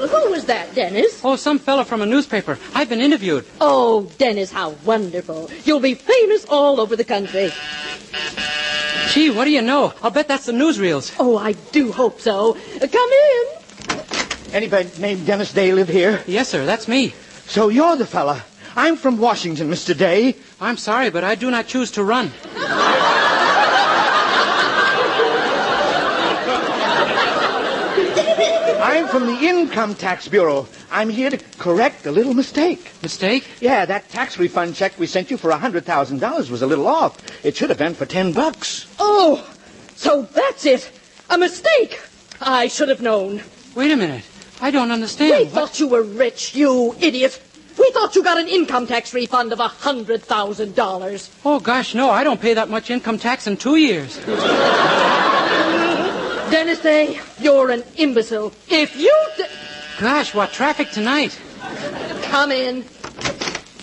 [0.09, 1.21] Who was that, Dennis?
[1.23, 2.57] Oh, some fellow from a newspaper.
[2.73, 3.45] I've been interviewed.
[3.61, 5.49] Oh, Dennis, how wonderful.
[5.63, 7.51] You'll be famous all over the country.
[9.11, 9.93] Gee, what do you know?
[10.01, 11.15] I'll bet that's the newsreels.
[11.19, 12.57] Oh, I do hope so.
[12.81, 13.62] Uh, Come in.
[14.53, 16.21] Anybody named Dennis Day live here?
[16.27, 17.15] Yes, sir, that's me.
[17.47, 18.43] So you're the fella.
[18.75, 19.97] I'm from Washington, Mr.
[19.97, 20.35] Day.
[20.61, 22.31] I'm sorry, but I do not choose to run.
[28.79, 30.67] I'm from the Income Tax Bureau.
[30.91, 32.91] I'm here to correct a little mistake.
[33.01, 33.47] Mistake?
[33.59, 37.17] Yeah, that tax refund check we sent you for a $100,000 was a little off.
[37.43, 38.85] It should have been for 10 bucks.
[38.99, 39.51] Oh,
[39.95, 40.91] so that's it.
[41.31, 41.99] A mistake.
[42.39, 43.41] I should have known.
[43.73, 44.23] Wait a minute.
[44.61, 45.31] I don't understand.
[45.39, 47.41] We thought you were rich, you idiot.
[47.77, 51.29] We thought you got an income tax refund of a hundred thousand dollars.
[51.43, 54.17] Oh, gosh, no, I don't pay that much income tax in two years.
[56.51, 58.53] Dennis Day, you're an imbecile.
[58.69, 59.45] If you d-
[59.99, 61.37] Gosh, what traffic tonight.
[62.23, 62.85] come in.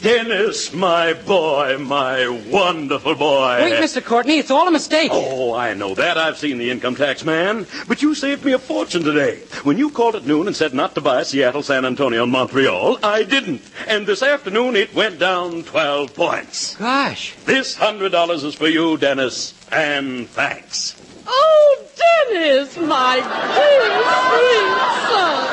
[0.01, 3.59] Dennis, my boy, my wonderful boy.
[3.61, 4.03] Wait, Mr.
[4.03, 5.11] Courtney, it's all a mistake.
[5.12, 6.16] Oh, I know that.
[6.16, 7.66] I've seen the income tax man.
[7.86, 9.40] But you saved me a fortune today.
[9.62, 12.98] When you called at noon and said not to buy Seattle, San Antonio, and Montreal,
[13.03, 13.61] I didn't.
[13.86, 16.76] And this afternoon it went down 12 points.
[16.76, 17.34] Gosh.
[17.44, 19.53] This $100 is for you, Dennis.
[19.70, 20.96] And thanks.
[21.26, 21.84] Oh,
[22.30, 23.82] Dennis, my dear,
[24.30, 24.70] sweet
[25.11, 25.46] son.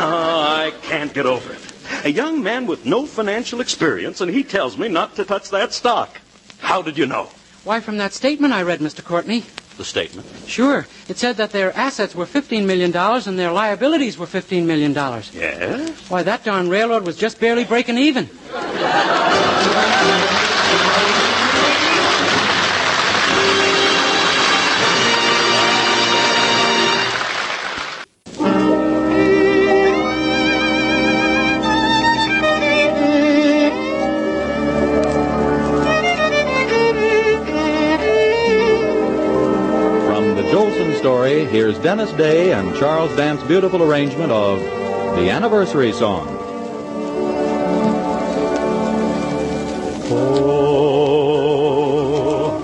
[0.00, 1.57] Oh, I can't get over it.
[2.04, 5.72] A young man with no financial experience, and he tells me not to touch that
[5.72, 6.20] stock.
[6.58, 7.28] How did you know?
[7.64, 9.04] Why, from that statement I read, Mr.
[9.04, 9.44] Courtney.
[9.76, 10.26] The statement.
[10.46, 10.86] Sure.
[11.08, 14.92] It said that their assets were $15 million and their liabilities were $15 million.
[14.92, 16.10] Yes?
[16.10, 18.28] Why, that darn railroad was just barely breaking even.
[40.98, 44.58] Story, here's Dennis Day and Charles Dant's beautiful arrangement of
[45.16, 46.26] the anniversary song.
[50.10, 51.30] Oh,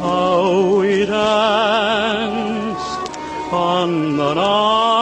[0.00, 3.12] how we danced
[3.52, 4.93] on the night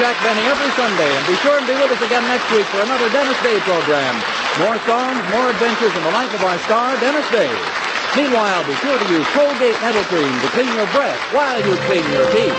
[0.00, 2.80] Jack Benny every Sunday, and be sure and be with us again next week for
[2.80, 4.16] another Dennis Day program.
[4.56, 7.52] More songs, more adventures in the life of our star, Dennis Day.
[8.16, 12.00] Meanwhile, be sure to use Colgate Dental Cream to clean your breath while you clean
[12.16, 12.56] your teeth.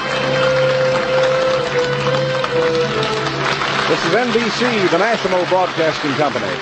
[3.90, 6.54] This is NBC, the National Broadcasting Company.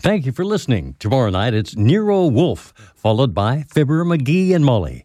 [0.00, 0.96] Thank you for listening.
[0.98, 5.04] Tomorrow night it's Nero Wolfe, followed by Fibber, McGee, and Molly.